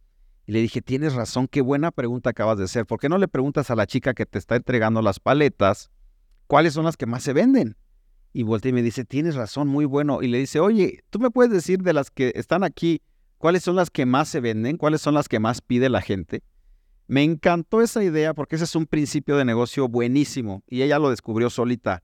Y 0.46 0.52
le 0.52 0.60
dije, 0.60 0.82
tienes 0.82 1.14
razón, 1.14 1.48
qué 1.48 1.62
buena 1.62 1.92
pregunta 1.92 2.32
acabas 2.32 2.58
de 2.58 2.66
hacer. 2.66 2.86
¿Por 2.86 3.00
qué 3.00 3.08
no 3.08 3.18
le 3.18 3.30
preguntas 3.30 3.72
a 3.72 3.76
la 3.76 3.88
chica 3.88 4.14
que 4.14 4.26
te 4.26 4.38
está 4.38 4.58
entregando 4.58 5.02
las 5.02 5.20
paletas 5.20 5.90
cuáles 6.48 6.74
son 6.74 6.84
las 6.84 6.98
que 6.98 7.06
más 7.06 7.24
se 7.24 7.34
venden? 7.34 7.78
Y 8.34 8.44
voltea 8.44 8.72
y 8.72 8.74
me 8.74 8.82
dice, 8.82 9.06
tienes 9.06 9.36
razón, 9.36 9.68
muy 9.68 9.86
bueno. 9.86 10.24
Y 10.24 10.28
le 10.28 10.40
dice, 10.40 10.60
oye, 10.60 11.04
¿tú 11.12 11.20
me 11.20 11.30
puedes 11.30 11.52
decir 11.52 11.84
de 11.84 11.94
las 11.94 12.10
que 12.10 12.34
están 12.36 12.64
aquí, 12.64 13.02
cuáles 13.38 13.64
son 13.64 13.76
las 13.76 13.92
que 13.92 14.08
más 14.08 14.28
se 14.28 14.40
venden? 14.40 14.78
¿Cuáles 14.78 15.02
son 15.02 15.14
las 15.14 15.30
que 15.30 15.40
más 15.40 15.62
pide 15.62 15.88
la 15.88 16.02
gente? 16.02 16.42
Me 17.08 17.24
encantó 17.24 17.82
esa 17.82 18.04
idea 18.04 18.34
porque 18.34 18.56
ese 18.56 18.66
es 18.66 18.76
un 18.76 18.88
principio 18.88 19.38
de 19.38 19.46
negocio 19.46 19.88
buenísimo 19.88 20.64
y 20.68 20.82
ella 20.82 20.98
lo 20.98 21.12
descubrió 21.12 21.52
solita. 21.52 22.02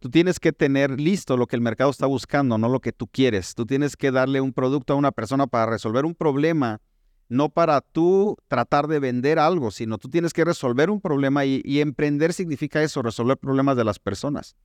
Tú 0.00 0.10
tienes 0.10 0.40
que 0.40 0.52
tener 0.52 1.00
listo 1.00 1.36
lo 1.36 1.46
que 1.46 1.56
el 1.56 1.62
mercado 1.62 1.90
está 1.90 2.06
buscando, 2.06 2.58
no 2.58 2.68
lo 2.68 2.80
que 2.80 2.92
tú 2.92 3.06
quieres. 3.06 3.54
Tú 3.54 3.66
tienes 3.66 3.96
que 3.96 4.10
darle 4.10 4.40
un 4.40 4.52
producto 4.52 4.92
a 4.92 4.96
una 4.96 5.12
persona 5.12 5.46
para 5.46 5.66
resolver 5.66 6.04
un 6.04 6.14
problema, 6.14 6.80
no 7.28 7.50
para 7.50 7.80
tú 7.80 8.36
tratar 8.48 8.88
de 8.88 9.00
vender 9.00 9.38
algo, 9.38 9.70
sino 9.70 9.98
tú 9.98 10.08
tienes 10.08 10.32
que 10.32 10.44
resolver 10.44 10.90
un 10.90 11.00
problema 11.00 11.44
y, 11.44 11.60
y 11.64 11.80
emprender 11.80 12.32
significa 12.32 12.82
eso, 12.82 13.02
resolver 13.02 13.36
problemas 13.38 13.76
de 13.76 13.84
las 13.84 13.98
personas. 13.98 14.56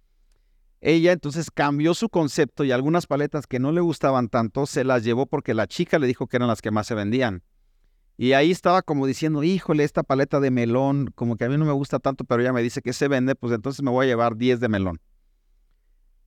Ella 0.86 1.14
entonces 1.14 1.50
cambió 1.50 1.94
su 1.94 2.10
concepto 2.10 2.66
y 2.66 2.74
algunas 2.74 3.08
paletas 3.08 3.48
que 3.48 3.58
no 3.58 3.72
le 3.72 3.80
gustaban 3.80 4.28
tanto 4.28 4.66
se 4.66 4.84
las 4.84 5.06
llevó 5.06 5.28
porque 5.28 5.54
la 5.54 5.66
chica 5.66 5.98
le 5.98 6.08
dijo 6.08 6.28
que 6.28 6.36
eran 6.36 6.50
las 6.50 6.62
que 6.62 6.72
más 6.72 6.88
se 6.88 6.94
vendían. 6.94 7.42
Y 8.18 8.34
ahí 8.34 8.52
estaba 8.52 8.82
como 8.82 9.08
diciendo, 9.08 9.44
híjole, 9.44 9.86
esta 9.86 10.04
paleta 10.04 10.42
de 10.42 10.52
melón, 10.52 11.10
como 11.16 11.38
que 11.38 11.46
a 11.46 11.50
mí 11.50 11.56
no 11.56 11.64
me 11.64 11.72
gusta 11.72 12.00
tanto, 12.00 12.26
pero 12.26 12.42
ella 12.42 12.52
me 12.52 12.62
dice 12.62 12.82
que 12.82 12.92
se 12.92 13.08
vende, 13.08 13.34
pues 13.34 13.54
entonces 13.54 13.82
me 13.82 13.92
voy 13.92 14.08
a 14.08 14.10
llevar 14.10 14.36
10 14.36 14.60
de 14.60 14.68
melón. 14.68 15.00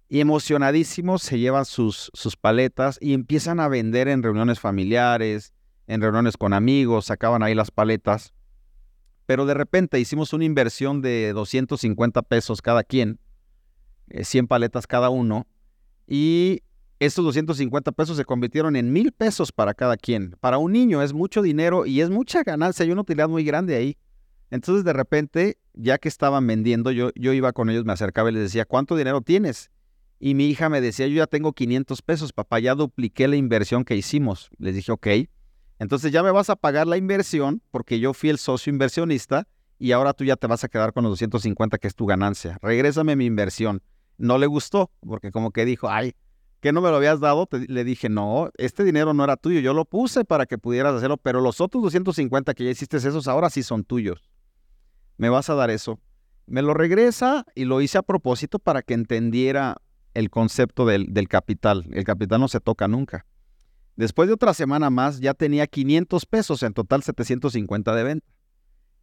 Y 0.09 0.21
emocionadísimos 0.21 1.21
se 1.21 1.39
llevan 1.39 1.67
sus, 1.67 2.11
sus 2.15 2.35
paletas 2.39 2.97
y 2.99 3.13
empiezan 3.13 3.61
a 3.61 3.69
vender 3.69 4.09
en 4.09 4.23
reuniones 4.23 4.59
familiares, 4.59 5.53
en 5.87 6.01
reuniones 6.01 6.39
con 6.39 6.55
amigos, 6.55 7.05
sacaban 7.05 7.43
ahí 7.43 7.55
las 7.55 7.71
paletas. 7.71 8.33
Pero 9.27 9.45
de 9.45 9.53
repente 9.53 10.01
hicimos 10.01 10.33
una 10.33 10.45
inversión 10.45 11.03
de 11.03 11.35
250 11.35 12.23
pesos 12.23 12.63
cada 12.63 12.85
quien 12.85 13.21
100 14.11 14.45
eh, 14.45 14.49
paletas 14.49 14.87
cada 14.87 15.11
uno. 15.11 15.47
Y 16.07 16.63
estos 16.99 17.25
250 17.25 17.93
pesos 17.93 18.17
se 18.17 18.25
convirtieron 18.25 18.77
en 18.77 18.93
mil 18.93 19.13
pesos 19.13 19.53
para 19.53 19.75
cada 19.75 19.97
quien. 19.97 20.37
Para 20.41 20.59
un 20.59 20.73
niño 20.73 21.03
es 21.03 21.13
mucho 21.13 21.43
dinero 21.43 21.87
y 21.87 22.01
es 22.01 22.11
mucha 22.11 22.43
ganancia 22.43 22.85
y 22.85 22.91
una 22.91 23.03
utilidad 23.03 23.29
muy 23.29 23.45
grande 23.45 23.77
ahí. 23.77 23.97
Entonces 24.51 24.85
de 24.85 24.93
repente, 24.93 25.59
ya 25.75 25.99
que 25.99 26.09
estaban 26.09 26.47
vendiendo, 26.47 26.91
yo, 26.93 27.11
yo 27.15 27.33
iba 27.33 27.53
con 27.53 27.69
ellos, 27.69 27.85
me 27.85 27.93
acercaba 27.93 28.31
y 28.31 28.35
les 28.35 28.45
decía, 28.45 28.65
¿cuánto 28.65 28.97
dinero 28.97 29.21
tienes? 29.21 29.71
Y 30.19 30.35
mi 30.35 30.47
hija 30.47 30.69
me 30.69 30.81
decía, 30.81 31.07
yo 31.07 31.17
ya 31.17 31.27
tengo 31.27 31.53
500 31.53 32.01
pesos, 32.03 32.33
papá, 32.33 32.59
ya 32.61 32.75
dupliqué 32.75 33.29
la 33.29 33.37
inversión 33.37 33.85
que 33.85 33.97
hicimos. 33.97 34.49
Les 34.59 34.75
dije, 34.75 34.93
ok, 34.93 35.07
entonces 35.79 36.13
ya 36.13 36.23
me 36.23 36.31
vas 36.31 36.49
a 36.49 36.57
pagar 36.57 36.87
la 36.87 36.97
inversión 36.97 37.61
porque 37.71 38.01
yo 38.01 38.15
fui 38.15 38.31
el 38.31 38.39
socio 38.39 38.73
inversionista 38.73 39.47
y 39.79 39.93
ahora 39.93 40.15
tú 40.15 40.25
ya 40.25 40.37
te 40.37 40.47
vas 40.47 40.65
a 40.65 40.69
quedar 40.69 40.95
con 40.95 41.05
los 41.05 41.13
250 41.13 41.77
que 41.77 41.89
es 41.89 41.95
tu 41.95 42.07
ganancia. 42.07 42.59
Regrésame 42.63 43.17
mi 43.17 43.27
inversión 43.27 43.83
no 44.19 44.39
le 44.39 44.47
gustó, 44.47 44.91
porque 45.01 45.31
como 45.31 45.51
que 45.51 45.65
dijo, 45.65 45.89
ay, 45.89 46.15
¿qué 46.61 46.73
no 46.73 46.81
me 46.81 46.91
lo 46.91 46.97
habías 46.97 47.21
dado? 47.21 47.49
le 47.51 47.85
dije, 47.85 48.09
no, 48.09 48.51
este 48.57 48.85
dinero 48.85 49.15
no 49.15 49.25
era 49.25 49.37
tuyo, 49.37 49.61
yo 49.61 49.75
lo 49.75 49.85
puse 49.85 50.25
para 50.25 50.47
que 50.47 50.59
pudieras 50.59 50.95
hacerlo, 50.95 51.17
pero 51.17 51.41
los 51.41 51.61
otros 51.61 51.83
250 51.83 52.55
que 52.55 52.65
ya 52.65 52.71
hiciste 52.71 52.97
esos 52.97 53.29
ahora 53.29 53.51
sí 53.51 53.63
son 53.63 53.85
tuyos. 53.85 54.31
me 55.17 55.29
vas 55.29 55.49
a 55.51 55.55
dar 55.55 55.71
eso. 55.71 55.99
Me 56.47 56.63
lo 56.63 56.75
regresa 56.75 57.45
y 57.55 57.65
lo 57.65 57.81
hice 57.81 57.99
a 57.99 58.03
propósito 58.03 58.59
para 58.59 58.83
que 58.83 58.95
entendiera 58.95 59.79
el 60.15 60.31
concepto 60.31 60.87
del, 60.87 61.13
del 61.13 61.29
capital. 61.29 61.87
El 61.93 62.05
capital 62.05 62.41
no 62.41 62.49
se 62.49 62.61
toca 62.61 62.87
nunca. 62.87 63.27
Después 63.97 64.29
de 64.29 64.35
otra 64.35 64.55
semana 64.55 64.91
más, 64.91 65.21
ya 65.21 65.35
tenía 65.35 65.67
500 65.67 66.27
pesos, 66.27 66.63
en 66.63 66.75
total 66.75 67.03
750 67.03 67.95
de 67.95 68.05
venta. 68.05 68.36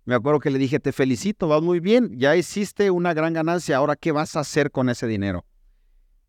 Me 0.05 0.15
acuerdo 0.15 0.39
que 0.39 0.51
le 0.51 0.59
dije, 0.59 0.79
te 0.79 0.91
felicito, 0.91 1.47
vas 1.47 1.61
muy 1.61 1.79
bien, 1.79 2.19
ya 2.19 2.35
hiciste 2.35 2.91
una 2.91 3.13
gran 3.13 3.33
ganancia, 3.33 3.77
ahora 3.77 3.95
¿qué 3.95 4.11
vas 4.11 4.35
a 4.35 4.41
hacer 4.41 4.69
con 4.69 4.89
ese 4.89 5.07
dinero? 5.07 5.45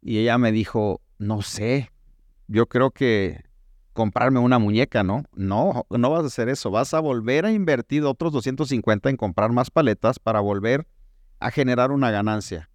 Y 0.00 0.18
ella 0.18 0.38
me 0.38 0.52
dijo, 0.52 1.00
no 1.18 1.42
sé, 1.42 1.90
yo 2.46 2.66
creo 2.66 2.92
que 2.92 3.42
comprarme 3.92 4.38
una 4.38 4.58
muñeca, 4.58 5.02
¿no? 5.02 5.24
No, 5.34 5.86
no 5.90 6.10
vas 6.10 6.22
a 6.24 6.26
hacer 6.26 6.48
eso, 6.48 6.70
vas 6.70 6.94
a 6.94 7.00
volver 7.00 7.46
a 7.46 7.52
invertir 7.52 8.04
otros 8.04 8.32
250 8.32 9.10
en 9.10 9.16
comprar 9.16 9.50
más 9.50 9.70
paletas 9.70 10.18
para 10.20 10.40
volver 10.40 10.86
a 11.40 11.50
generar 11.50 11.90
una 11.90 12.10
ganancia. 12.12 12.70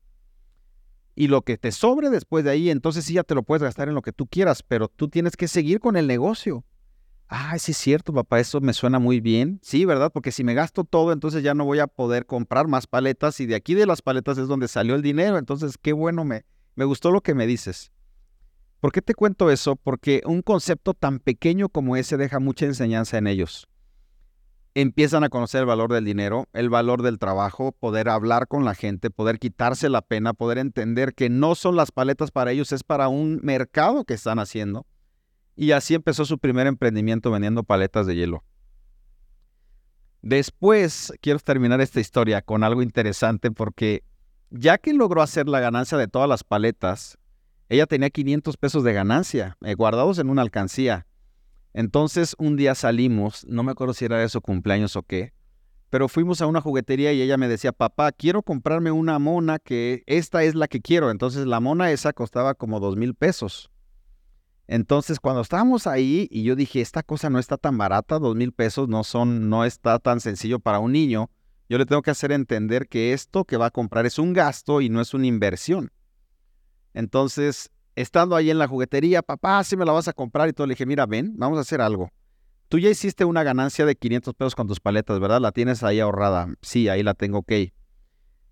Y 1.15 1.27
lo 1.27 1.43
que 1.43 1.57
te 1.57 1.71
sobre 1.71 2.09
después 2.09 2.43
de 2.43 2.51
ahí, 2.51 2.69
entonces 2.69 3.05
sí 3.05 3.13
ya 3.13 3.23
te 3.23 3.35
lo 3.35 3.43
puedes 3.43 3.63
gastar 3.63 3.88
en 3.88 3.95
lo 3.95 4.01
que 4.01 4.13
tú 4.13 4.27
quieras, 4.27 4.63
pero 4.63 4.88
tú 4.88 5.09
tienes 5.09 5.38
que 5.38 5.47
seguir 5.47 5.79
con 5.79 5.97
el 5.97 6.07
negocio. 6.07 6.63
Ah, 7.31 7.59
sí 7.59 7.73
es 7.73 7.77
cierto, 7.77 8.11
papá, 8.11 8.39
eso 8.39 8.59
me 8.59 8.73
suena 8.73 8.97
muy 8.97 9.19
bien. 9.19 9.59
Sí, 9.61 9.85
¿verdad? 9.85 10.11
Porque 10.11 10.31
si 10.31 10.43
me 10.43 10.55
gasto 10.55 10.83
todo, 10.83 11.11
entonces 11.13 11.43
ya 11.43 11.53
no 11.53 11.63
voy 11.63 11.77
a 11.77 11.85
poder 11.85 12.25
comprar 12.25 12.67
más 12.67 12.87
paletas 12.87 13.39
y 13.39 13.45
de 13.45 13.53
aquí 13.53 13.75
de 13.75 13.85
las 13.85 14.01
paletas 14.01 14.39
es 14.39 14.47
donde 14.47 14.67
salió 14.67 14.95
el 14.95 15.03
dinero. 15.03 15.37
Entonces, 15.37 15.77
qué 15.79 15.93
bueno, 15.93 16.25
me, 16.25 16.43
me 16.73 16.85
gustó 16.85 17.11
lo 17.11 17.21
que 17.21 17.35
me 17.35 17.45
dices. 17.45 17.91
¿Por 18.79 18.91
qué 18.91 19.03
te 19.03 19.13
cuento 19.13 19.51
eso? 19.51 19.75
Porque 19.75 20.23
un 20.25 20.41
concepto 20.41 20.95
tan 20.95 21.19
pequeño 21.19 21.69
como 21.69 21.95
ese 21.95 22.17
deja 22.17 22.39
mucha 22.39 22.65
enseñanza 22.65 23.19
en 23.19 23.27
ellos. 23.27 23.67
Empiezan 24.73 25.23
a 25.23 25.29
conocer 25.29 25.61
el 25.61 25.67
valor 25.67 25.93
del 25.93 26.05
dinero, 26.05 26.47
el 26.53 26.69
valor 26.69 27.03
del 27.03 27.19
trabajo, 27.19 27.73
poder 27.73 28.09
hablar 28.09 28.47
con 28.47 28.65
la 28.65 28.73
gente, 28.73 29.11
poder 29.11 29.37
quitarse 29.37 29.89
la 29.89 30.01
pena, 30.01 30.33
poder 30.33 30.57
entender 30.57 31.13
que 31.13 31.29
no 31.29 31.53
son 31.53 31.75
las 31.75 31.91
paletas 31.91 32.31
para 32.31 32.51
ellos, 32.51 32.71
es 32.71 32.83
para 32.83 33.07
un 33.07 33.39
mercado 33.43 34.03
que 34.03 34.15
están 34.15 34.39
haciendo 34.39 34.87
y 35.60 35.74
así 35.74 35.93
empezó 35.93 36.24
su 36.24 36.39
primer 36.39 36.67
emprendimiento 36.67 37.32
vendiendo 37.32 37.65
paletas 37.65 38.08
de 38.08 38.15
hielo. 38.15 38.45
Después 40.22 41.12
quiero 41.19 41.38
terminar 41.39 41.82
esta 41.82 42.00
historia 42.00 42.41
con 42.41 42.63
algo 42.63 42.82
interesante 42.82 43.52
porque 43.52 44.06
ya 44.50 44.78
que 44.78 44.93
logró 44.93 45.22
hacer 45.22 45.50
la 45.50 45.60
ganancia 45.60 45.98
de 45.98 46.08
todas 46.08 46.30
las 46.30 46.45
paletas, 46.45 47.17
ella 47.67 47.88
tenía 47.88 48.10
500 48.10 48.56
pesos 48.56 48.86
de 48.86 48.93
ganancia 48.93 49.58
eh, 49.60 49.74
guardados 49.74 50.17
en 50.19 50.30
una 50.30 50.43
alcancía. 50.43 51.08
Entonces 51.74 52.38
un 52.39 52.56
día 52.56 52.74
salimos, 52.74 53.45
no 53.45 53.62
me 53.63 53.74
acuerdo 53.74 53.93
si 53.93 54.06
era 54.06 54.17
de 54.17 54.30
su 54.30 54.39
cumpleaños 54.39 54.95
o 54.95 55.04
qué, 55.04 55.34
pero 55.89 56.08
fuimos 56.08 56.39
a 56.39 56.48
una 56.48 56.62
juguetería 56.62 57.12
y 57.12 57.22
ella 57.22 57.36
me 57.36 57.50
decía, 57.50 57.74
papá, 57.74 58.13
quiero 58.13 58.43
comprarme 58.43 58.91
una 58.91 59.19
mona 59.19 59.60
que 59.60 60.04
esta 60.06 60.41
es 60.45 60.56
la 60.56 60.69
que 60.69 60.80
quiero. 60.80 61.12
Entonces 61.12 61.45
la 61.45 61.60
mona 61.60 61.91
esa 61.91 62.13
costaba 62.13 62.54
como 62.54 62.80
dos 62.80 62.95
mil 62.95 63.13
pesos. 63.13 63.69
Entonces, 64.71 65.19
cuando 65.19 65.41
estábamos 65.41 65.88
ahí 65.88 66.27
y 66.29 66.43
yo 66.43 66.55
dije, 66.55 66.79
esta 66.79 67.01
cosa 67.01 67.32
no 67.32 67.39
está 67.39 67.58
tan 67.58 67.79
barata, 67.79 68.19
dos 68.19 68.36
mil 68.36 68.51
pesos 68.51 68.88
no 68.88 69.03
son, 69.03 69.49
no 69.49 69.65
está 69.65 69.97
tan 69.97 70.19
sencillo 70.19 70.60
para 70.60 70.77
un 70.77 70.91
niño, 70.91 71.32
yo 71.69 71.79
le 71.79 71.88
tengo 71.88 72.03
que 72.03 72.12
hacer 72.12 72.32
entender 72.32 72.88
que 72.88 73.13
esto 73.13 73.45
que 73.45 73.58
va 73.58 73.65
a 73.65 73.71
comprar 73.71 74.05
es 74.05 74.19
un 74.19 74.32
gasto 74.32 74.82
y 74.82 74.89
no 74.89 75.01
es 75.01 75.15
una 75.15 75.25
inversión. 75.25 75.91
Entonces, 76.93 77.71
estando 77.95 78.36
ahí 78.36 78.51
en 78.51 78.60
la 78.60 78.67
juguetería, 78.67 79.23
papá, 79.23 79.63
si 79.63 79.75
me 79.75 79.86
la 79.86 79.91
vas 79.91 80.08
a 80.08 80.13
comprar 80.13 80.47
y 80.47 80.53
todo, 80.53 80.67
le 80.67 80.73
dije, 80.73 80.86
mira, 80.86 81.08
ven, 81.08 81.34
vamos 81.36 81.58
a 81.58 81.62
hacer 81.62 81.82
algo. 81.82 82.12
Tú 82.67 82.77
ya 82.77 82.91
hiciste 82.91 83.25
una 83.25 83.41
ganancia 83.41 83.88
de 83.88 83.95
500 83.95 84.36
pesos 84.36 84.53
con 84.53 84.67
tus 84.67 84.79
paletas, 84.79 85.19
¿verdad? 85.19 85.41
La 85.41 85.51
tienes 85.51 85.82
ahí 85.82 85.99
ahorrada. 85.99 86.47
Sí, 86.62 86.89
ahí 86.89 87.01
la 87.01 87.15
tengo, 87.15 87.39
ok. 87.39 87.53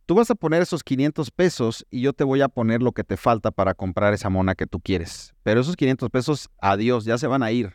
Tú 0.08 0.16
vas 0.16 0.32
a 0.32 0.36
poner 0.36 0.62
esos 0.62 0.86
500 0.86 1.32
pesos 1.32 1.86
y 1.92 2.00
yo 2.00 2.14
te 2.14 2.24
voy 2.24 2.40
a 2.40 2.48
poner 2.48 2.82
lo 2.82 2.94
que 2.94 3.04
te 3.04 3.18
falta 3.18 3.52
para 3.52 3.74
comprar 3.74 4.14
esa 4.14 4.30
mona 4.30 4.56
que 4.56 4.66
tú 4.66 4.80
quieres. 4.80 5.36
Pero 5.44 5.60
esos 5.60 5.76
500 5.76 6.10
pesos, 6.10 6.50
adiós, 6.62 7.04
ya 7.04 7.18
se 7.18 7.28
van 7.28 7.44
a 7.44 7.52
ir. 7.52 7.74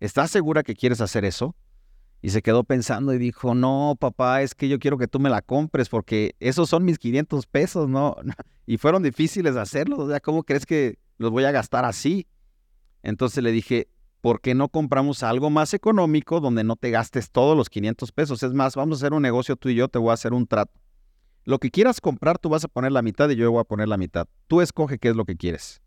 ¿Estás 0.00 0.32
segura 0.32 0.64
que 0.64 0.74
quieres 0.74 1.00
hacer 1.00 1.24
eso? 1.24 1.54
Y 2.22 2.30
se 2.30 2.42
quedó 2.42 2.64
pensando 2.64 3.14
y 3.14 3.18
dijo, 3.18 3.54
no, 3.54 3.96
papá, 4.00 4.42
es 4.42 4.56
que 4.56 4.68
yo 4.68 4.80
quiero 4.80 4.98
que 4.98 5.06
tú 5.06 5.20
me 5.20 5.30
la 5.30 5.42
compres 5.42 5.88
porque 5.88 6.34
esos 6.40 6.68
son 6.68 6.84
mis 6.84 6.98
500 6.98 7.46
pesos, 7.46 7.88
¿no? 7.88 8.16
Y 8.66 8.78
fueron 8.78 9.04
difíciles 9.04 9.54
de 9.54 9.60
hacerlos, 9.60 10.00
o 10.00 10.08
sea, 10.08 10.18
¿cómo 10.18 10.42
crees 10.42 10.66
que 10.66 10.98
los 11.18 11.30
voy 11.30 11.44
a 11.44 11.52
gastar 11.52 11.84
así? 11.84 12.26
Entonces 13.04 13.44
le 13.44 13.52
dije, 13.52 13.86
¿por 14.20 14.40
qué 14.40 14.56
no 14.56 14.70
compramos 14.70 15.22
algo 15.22 15.50
más 15.50 15.72
económico 15.72 16.40
donde 16.40 16.64
no 16.64 16.74
te 16.74 16.90
gastes 16.90 17.30
todos 17.30 17.56
los 17.56 17.68
500 17.68 18.10
pesos? 18.10 18.42
Es 18.42 18.54
más, 18.54 18.74
vamos 18.74 18.98
a 18.98 19.06
hacer 19.06 19.12
un 19.12 19.22
negocio 19.22 19.54
tú 19.54 19.68
y 19.68 19.76
yo, 19.76 19.86
te 19.86 20.00
voy 20.00 20.10
a 20.10 20.14
hacer 20.14 20.32
un 20.32 20.48
trato. 20.48 20.83
Lo 21.44 21.58
que 21.58 21.70
quieras 21.70 22.00
comprar, 22.00 22.38
tú 22.38 22.48
vas 22.48 22.64
a 22.64 22.68
poner 22.68 22.92
la 22.92 23.02
mitad 23.02 23.28
y 23.28 23.36
yo 23.36 23.50
voy 23.52 23.60
a 23.60 23.64
poner 23.64 23.86
la 23.86 23.98
mitad. 23.98 24.26
Tú 24.46 24.62
escoge 24.62 24.98
qué 24.98 25.10
es 25.10 25.16
lo 25.16 25.26
que 25.26 25.36
quieres. 25.36 25.82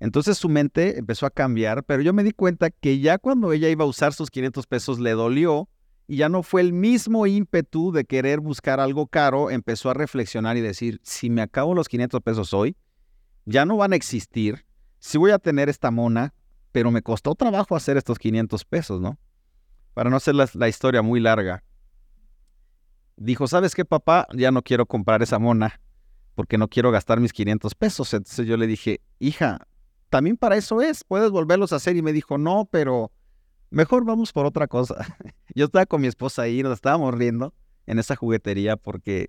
Entonces 0.00 0.38
su 0.38 0.48
mente 0.48 0.98
empezó 0.98 1.26
a 1.26 1.30
cambiar, 1.30 1.84
pero 1.84 2.02
yo 2.02 2.12
me 2.12 2.24
di 2.24 2.32
cuenta 2.32 2.70
que 2.70 2.98
ya 2.98 3.18
cuando 3.18 3.52
ella 3.52 3.68
iba 3.68 3.84
a 3.84 3.88
usar 3.88 4.14
sus 4.14 4.30
500 4.30 4.66
pesos 4.66 4.98
le 4.98 5.12
dolió 5.12 5.68
y 6.08 6.16
ya 6.16 6.28
no 6.28 6.42
fue 6.42 6.62
el 6.62 6.72
mismo 6.72 7.26
ímpetu 7.26 7.92
de 7.92 8.04
querer 8.04 8.40
buscar 8.40 8.80
algo 8.80 9.06
caro, 9.06 9.50
empezó 9.50 9.90
a 9.90 9.94
reflexionar 9.94 10.56
y 10.56 10.60
decir, 10.60 11.00
si 11.04 11.30
me 11.30 11.42
acabo 11.42 11.74
los 11.74 11.88
500 11.88 12.20
pesos 12.22 12.52
hoy, 12.54 12.74
ya 13.44 13.64
no 13.64 13.76
van 13.76 13.92
a 13.92 13.96
existir, 13.96 14.64
sí 14.98 15.18
voy 15.18 15.30
a 15.30 15.38
tener 15.38 15.68
esta 15.68 15.90
mona, 15.90 16.34
pero 16.72 16.90
me 16.90 17.02
costó 17.02 17.34
trabajo 17.34 17.76
hacer 17.76 17.96
estos 17.96 18.18
500 18.18 18.64
pesos, 18.64 19.00
¿no? 19.00 19.18
Para 19.94 20.10
no 20.10 20.16
hacer 20.16 20.34
la 20.34 20.68
historia 20.68 21.02
muy 21.02 21.20
larga 21.20 21.62
dijo, 23.24 23.46
¿sabes 23.46 23.74
qué, 23.74 23.84
papá? 23.84 24.26
Ya 24.34 24.50
no 24.50 24.62
quiero 24.62 24.86
comprar 24.86 25.22
esa 25.22 25.38
mona 25.38 25.80
porque 26.34 26.58
no 26.58 26.68
quiero 26.68 26.90
gastar 26.90 27.20
mis 27.20 27.32
500 27.32 27.74
pesos. 27.74 28.14
Entonces 28.14 28.46
yo 28.46 28.56
le 28.56 28.66
dije, 28.66 29.00
hija, 29.18 29.66
también 30.08 30.36
para 30.36 30.56
eso 30.56 30.80
es, 30.80 31.04
puedes 31.04 31.30
volverlos 31.30 31.72
a 31.72 31.76
hacer. 31.76 31.96
Y 31.96 32.02
me 32.02 32.12
dijo, 32.12 32.38
no, 32.38 32.68
pero 32.70 33.12
mejor 33.70 34.04
vamos 34.04 34.32
por 34.32 34.46
otra 34.46 34.66
cosa. 34.66 35.16
yo 35.54 35.66
estaba 35.66 35.86
con 35.86 36.00
mi 36.00 36.06
esposa 36.06 36.42
ahí, 36.42 36.62
nos 36.62 36.74
estábamos 36.74 37.14
riendo 37.14 37.54
en 37.86 37.98
esa 37.98 38.16
juguetería 38.16 38.76
porque 38.76 39.28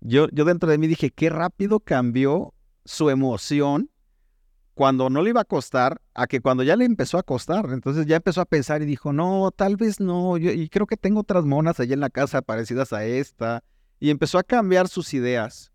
yo, 0.00 0.28
yo 0.32 0.44
dentro 0.44 0.70
de 0.70 0.78
mí 0.78 0.86
dije, 0.86 1.10
qué 1.10 1.30
rápido 1.30 1.80
cambió 1.80 2.54
su 2.84 3.10
emoción 3.10 3.90
cuando 4.80 5.10
no 5.10 5.20
le 5.20 5.28
iba 5.28 5.42
a 5.42 5.44
costar 5.44 6.00
a 6.14 6.26
que 6.26 6.40
cuando 6.40 6.62
ya 6.62 6.74
le 6.74 6.86
empezó 6.86 7.18
a 7.18 7.22
costar. 7.22 7.66
Entonces 7.70 8.06
ya 8.06 8.16
empezó 8.16 8.40
a 8.40 8.46
pensar 8.46 8.80
y 8.80 8.86
dijo, 8.86 9.12
no, 9.12 9.50
tal 9.54 9.76
vez 9.76 10.00
no, 10.00 10.38
yo, 10.38 10.52
y 10.52 10.70
creo 10.70 10.86
que 10.86 10.96
tengo 10.96 11.20
otras 11.20 11.44
monas 11.44 11.78
allá 11.80 11.92
en 11.92 12.00
la 12.00 12.08
casa 12.08 12.40
parecidas 12.40 12.94
a 12.94 13.04
esta. 13.04 13.62
Y 13.98 14.08
empezó 14.08 14.38
a 14.38 14.42
cambiar 14.42 14.88
sus 14.88 15.12
ideas 15.12 15.70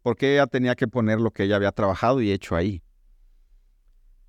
porque 0.00 0.32
ella 0.32 0.46
tenía 0.46 0.74
que 0.74 0.88
poner 0.88 1.20
lo 1.20 1.32
que 1.32 1.42
ella 1.42 1.56
había 1.56 1.70
trabajado 1.70 2.22
y 2.22 2.32
hecho 2.32 2.56
ahí. 2.56 2.82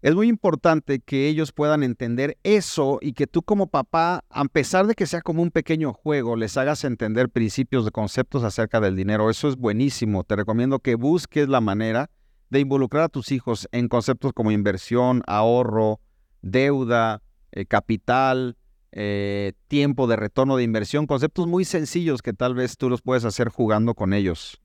Es 0.01 0.13
muy 0.13 0.27
importante 0.27 0.99
que 0.99 1.29
ellos 1.29 1.53
puedan 1.53 1.81
entender 1.81 2.37
eso 2.43 2.99
y 3.01 3.13
que 3.13 3.27
tú 3.27 3.43
como 3.43 3.67
papá, 3.67 4.25
a 4.29 4.43
pesar 4.43 4.87
de 4.87 4.93
que 4.93 5.05
sea 5.05 5.21
como 5.21 5.41
un 5.41 5.51
pequeño 5.51 5.93
juego, 5.93 6.35
les 6.35 6.57
hagas 6.57 6.83
entender 6.83 7.29
principios 7.29 7.85
de 7.85 7.91
conceptos 7.91 8.43
acerca 8.43 8.81
del 8.81 8.97
dinero. 8.97 9.29
Eso 9.29 9.47
es 9.47 9.55
buenísimo. 9.55 10.25
Te 10.25 10.35
recomiendo 10.35 10.79
que 10.79 10.95
busques 10.95 11.47
la 11.47 11.61
manera 11.61 12.09
de 12.51 12.59
involucrar 12.59 13.05
a 13.05 13.09
tus 13.09 13.31
hijos 13.31 13.67
en 13.71 13.87
conceptos 13.87 14.33
como 14.33 14.51
inversión, 14.51 15.23
ahorro, 15.25 16.01
deuda, 16.41 17.23
eh, 17.53 17.65
capital, 17.65 18.57
eh, 18.91 19.53
tiempo 19.69 20.05
de 20.05 20.17
retorno 20.17 20.57
de 20.57 20.63
inversión, 20.63 21.07
conceptos 21.07 21.47
muy 21.47 21.63
sencillos 21.63 22.21
que 22.21 22.33
tal 22.33 22.53
vez 22.53 22.75
tú 22.75 22.89
los 22.89 23.01
puedes 23.01 23.23
hacer 23.23 23.47
jugando 23.47 23.95
con 23.95 24.13
ellos. 24.13 24.61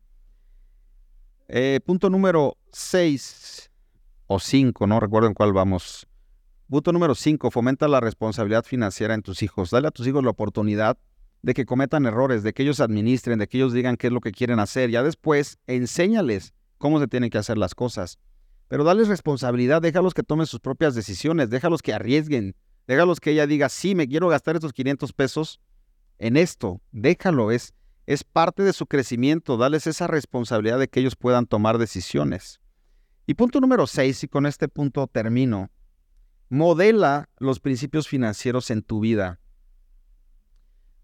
Eh, 1.49 1.79
punto 1.87 2.11
número 2.11 2.57
6 2.73 3.71
o 4.27 4.41
5, 4.41 4.89
no 4.89 4.99
recuerdo 4.99 5.29
en 5.29 5.35
cuál 5.35 5.53
vamos. 5.53 6.09
Punto 6.69 6.93
número 6.93 7.15
5, 7.15 7.53
fomenta 7.53 7.87
la 7.87 8.01
responsabilidad 8.01 8.65
financiera 8.65 9.15
en 9.15 9.23
tus 9.23 9.45
hijos. 9.45 9.71
Dale 9.71 9.87
a 9.87 9.93
tus 9.93 10.09
hijos 10.09 10.25
la 10.25 10.31
oportunidad 10.31 10.99
de 11.43 11.55
que 11.55 11.65
cometan 11.67 12.05
errores, 12.07 12.43
de 12.43 12.53
que 12.53 12.65
ellos 12.65 12.81
administren, 12.81 13.39
de 13.39 13.47
que 13.47 13.59
ellos 13.59 13.73
digan 13.73 13.97
qué 13.97 14.09
es 14.09 14.13
lo 14.13 14.21
que 14.21 14.33
quieren 14.33 14.59
hacer. 14.59 14.91
Ya 14.91 15.05
después, 15.05 15.61
enséñales 15.69 16.53
cómo 16.79 17.01
se 17.01 17.09
tienen 17.09 17.31
que 17.31 17.39
hacer 17.39 17.59
las 17.59 17.75
cosas. 17.75 18.19
Pero 18.69 18.85
dales 18.85 19.09
responsabilidad, 19.09 19.81
déjalos 19.81 20.15
que 20.15 20.23
tomen 20.23 20.47
sus 20.47 20.61
propias 20.61 20.95
decisiones, 20.95 21.51
déjalos 21.51 21.83
que 21.83 21.93
arriesguen, 21.93 22.57
déjalos 22.87 23.21
que 23.21 23.31
ella 23.31 23.47
diga, 23.47 23.69
sí, 23.69 23.95
me 23.95 24.09
quiero 24.09 24.29
gastar 24.29 24.57
estos 24.57 24.73
500 24.73 25.13
pesos 25.13 25.61
en 26.19 26.37
esto, 26.37 26.81
déjalo, 26.93 27.51
es, 27.51 27.75
es 28.07 28.25
parte 28.25 28.63
de 28.63 28.73
su 28.73 28.87
crecimiento, 28.87 29.57
dales 29.57 29.87
esa 29.87 30.07
responsabilidad 30.07 30.79
de 30.79 30.89
que 30.89 31.01
ellos 31.01 31.15
puedan 31.15 31.47
tomar 31.47 31.79
decisiones. 31.79 32.61
Y 33.27 33.35
punto 33.35 33.61
número 33.61 33.87
6, 33.87 34.25
y 34.25 34.29
con 34.29 34.47
este 34.47 34.69
punto 34.69 35.07
termino, 35.07 35.71
modela 36.49 37.29
los 37.39 37.61
principios 37.61 38.09
financieros 38.09 38.71
en 38.71 38.83
tu 38.83 39.01
vida. 39.01 39.41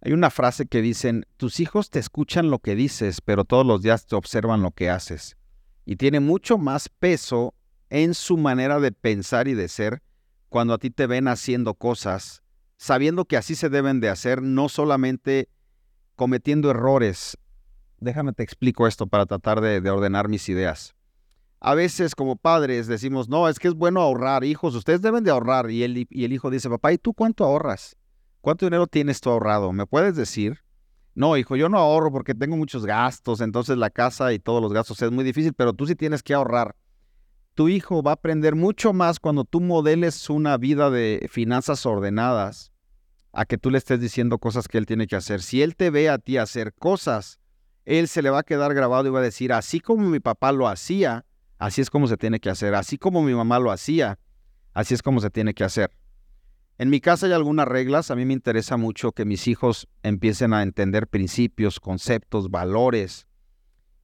Hay 0.01 0.13
una 0.13 0.31
frase 0.31 0.67
que 0.67 0.83
dicen, 0.83 1.27
tus 1.37 1.61
hijos 1.61 1.91
te 1.91 2.01
escuchan 2.01 2.51
lo 2.51 2.59
que 2.59 2.75
dices, 2.75 3.21
pero 3.21 3.45
todos 3.45 3.65
los 3.65 3.83
días 3.83 4.07
te 4.07 4.17
observan 4.17 4.63
lo 4.63 4.73
que 4.73 4.91
haces 4.91 5.37
y 5.85 5.97
tiene 5.97 6.21
mucho 6.21 6.59
más 6.59 6.89
peso 6.89 7.55
en 7.91 8.15
su 8.15 8.37
manera 8.37 8.81
de 8.81 8.93
pensar 8.93 9.49
y 9.49 9.55
de 9.55 9.69
ser 9.69 10.03
cuando 10.49 10.75
a 10.75 10.79
ti 10.79 10.91
te 10.91 11.07
ven 11.07 11.29
haciendo 11.29 11.75
cosas, 11.75 12.43
sabiendo 12.77 13.25
que 13.25 13.37
así 13.37 13.55
se 13.55 13.69
deben 13.69 14.01
de 14.01 14.09
hacer, 14.09 14.43
no 14.43 14.69
solamente 14.69 15.49
cometiendo 16.15 16.71
errores. 16.71 17.39
Déjame 17.99 18.33
te 18.33 18.43
explico 18.43 18.87
esto 18.87 19.07
para 19.07 19.27
tratar 19.27 19.61
de, 19.61 19.89
ordenar 19.91 20.29
mis 20.29 20.49
ideas. 20.49 20.95
A 21.61 21.75
veces 21.75 22.15
como 22.15 22.37
padres 22.37 22.87
decimos, 22.87 23.29
no, 23.29 23.49
es 23.49 23.59
que 23.59 23.69
es 23.69 23.75
bueno 23.75 24.01
ahorrar, 24.01 24.45
hijos, 24.45 24.75
ustedes 24.75 25.01
deben 25.01 25.25
de 25.25 25.31
ahorrar. 25.31 25.71
Y 25.71 25.85
el, 25.85 26.07
y 26.11 26.25
el 26.25 26.33
hijo 26.33 26.51
dice, 26.51 26.69
papá, 26.69 26.93
¿y 26.93 26.99
tú 26.99 27.15
cuánto 27.15 27.45
ahorras? 27.45 27.97
¿Cuánto 28.41 28.67
dinero 28.67 28.87
tienes 28.89 29.21
tú 29.21 29.31
ahorrado? 29.31 29.73
¿Me 29.73 29.87
puedes 29.87 30.17
decir? 30.17 30.62
No, 31.15 31.37
hijo, 31.37 31.57
yo 31.57 31.69
no 31.69 31.79
ahorro 31.79 32.11
porque 32.11 32.35
tengo 32.35 32.57
muchos 32.57 32.87
gastos, 32.87 33.41
entonces 33.41 33.77
la 33.77 33.91
casa 33.91 34.33
y 34.33 34.39
todos 34.39 34.63
los 34.63 34.73
gastos 34.73 35.03
es 35.03 35.11
muy 35.11 35.25
difícil, 35.25 35.53
pero 35.53 35.75
tú 35.75 35.87
sí 35.87 35.95
tienes 35.95 36.23
que 36.23 36.33
ahorrar. 36.33 36.75
Tu 37.55 37.69
hijo 37.69 38.03
va 38.03 38.13
a 38.13 38.15
aprender 38.15 38.55
mucho 38.55 38.95
más 38.95 39.21
cuando 39.21 39.45
tú 39.45 39.61
modeles 39.61 40.31
una 40.31 40.57
vida 40.57 40.91
de 40.91 41.29
finanzas 41.31 41.85
ordenadas 41.85 42.73
a 43.33 43.45
que 43.45 43.59
tú 43.59 43.71
le 43.71 43.79
estés 43.79 44.01
diciendo 44.01 44.39
cosas 44.39 44.69
que 44.69 44.79
él 44.79 44.87
tiene 44.87 45.07
que 45.07 45.17
hacer. 45.17 45.43
Si 45.43 45.63
él 45.63 45.77
te 45.77 45.91
ve 45.91 46.09
a 46.09 46.17
ti 46.17 46.39
hacer 46.39 46.73
cosas, 46.73 47.41
él 47.85 48.09
se 48.09 48.23
le 48.23 48.31
va 48.31 48.41
a 48.41 48.43
quedar 48.45 48.73
grabado 48.73 49.07
y 49.07 49.11
va 49.11 49.19
a 49.19 49.23
decir, 49.23 49.53
así 49.53 49.81
como 49.81 50.09
mi 50.09 50.21
papá 50.21 50.53
lo 50.53 50.67
hacía, 50.67 51.27
así 51.59 51.83
es 51.83 51.91
como 51.91 52.07
se 52.07 52.17
tiene 52.17 52.41
que 52.41 52.49
hacer. 52.49 52.75
Así 52.75 52.97
como 52.97 53.23
mi 53.23 53.35
mamá 53.35 53.59
lo 53.59 53.71
hacía, 53.71 54.19
así 54.73 54.95
es 54.95 55.03
como 55.03 55.21
se 55.21 55.29
tiene 55.29 55.53
que 55.53 55.65
hacer. 55.65 55.91
En 56.83 56.91
mi 56.91 57.01
casa 57.01 57.27
hay 57.27 57.33
algunas 57.33 57.69
reglas. 57.69 58.11
A 58.11 58.17
mí 58.17 58.25
me 58.25 58.33
interesa 58.33 58.77
mucho 58.77 59.13
que 59.13 59.25
mis 59.25 59.47
hijos 59.47 59.87
empiecen 60.03 60.53
a 60.53 60.65
entender 60.65 61.07
principios, 61.07 61.79
conceptos, 61.79 62.51
valores. 62.51 63.29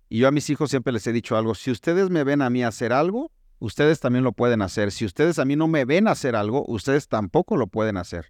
Y 0.09 0.19
yo 0.19 0.29
a 0.29 0.31
mis 0.31 0.49
hijos 0.49 0.71
siempre 0.71 0.93
les 0.93 1.05
he 1.09 1.13
dicho 1.13 1.37
algo. 1.37 1.57
Si 1.57 1.73
ustedes 1.73 2.09
me 2.09 2.23
ven 2.23 2.41
a 2.41 2.51
mí 2.51 2.63
hacer 2.63 2.93
algo, 2.93 3.33
ustedes 3.59 3.99
también 3.99 4.23
lo 4.23 4.31
pueden 4.31 4.63
hacer. 4.63 4.93
Si 4.93 5.05
ustedes 5.05 5.41
a 5.41 5.45
mí 5.45 5.57
no 5.57 5.67
me 5.67 5.87
ven 5.87 6.07
hacer 6.07 6.37
algo, 6.37 6.65
ustedes 6.69 7.09
tampoco 7.09 7.57
lo 7.57 7.67
pueden 7.67 7.97
hacer. 7.97 8.27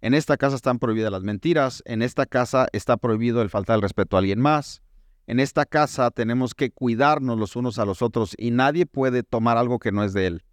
En 0.00 0.14
esta 0.14 0.36
casa 0.36 0.54
están 0.54 0.78
prohibidas 0.78 1.10
las 1.10 1.24
mentiras. 1.24 1.82
En 1.84 2.02
esta 2.02 2.26
casa 2.26 2.68
está 2.70 2.96
prohibido 2.96 3.42
el 3.42 3.50
faltar 3.50 3.74
el 3.74 3.82
respeto 3.82 4.14
a 4.14 4.20
alguien 4.20 4.38
más. 4.38 4.82
En 5.26 5.40
esta 5.40 5.66
casa 5.66 6.12
tenemos 6.12 6.54
que 6.54 6.70
cuidarnos 6.70 7.36
los 7.40 7.56
unos 7.56 7.80
a 7.80 7.84
los 7.84 8.02
otros 8.02 8.36
y 8.38 8.52
nadie 8.52 8.86
puede 8.86 9.24
tomar 9.24 9.56
algo 9.58 9.80
que 9.80 9.90
no 9.90 10.04
es 10.04 10.12
de 10.12 10.28
él. 10.28 10.44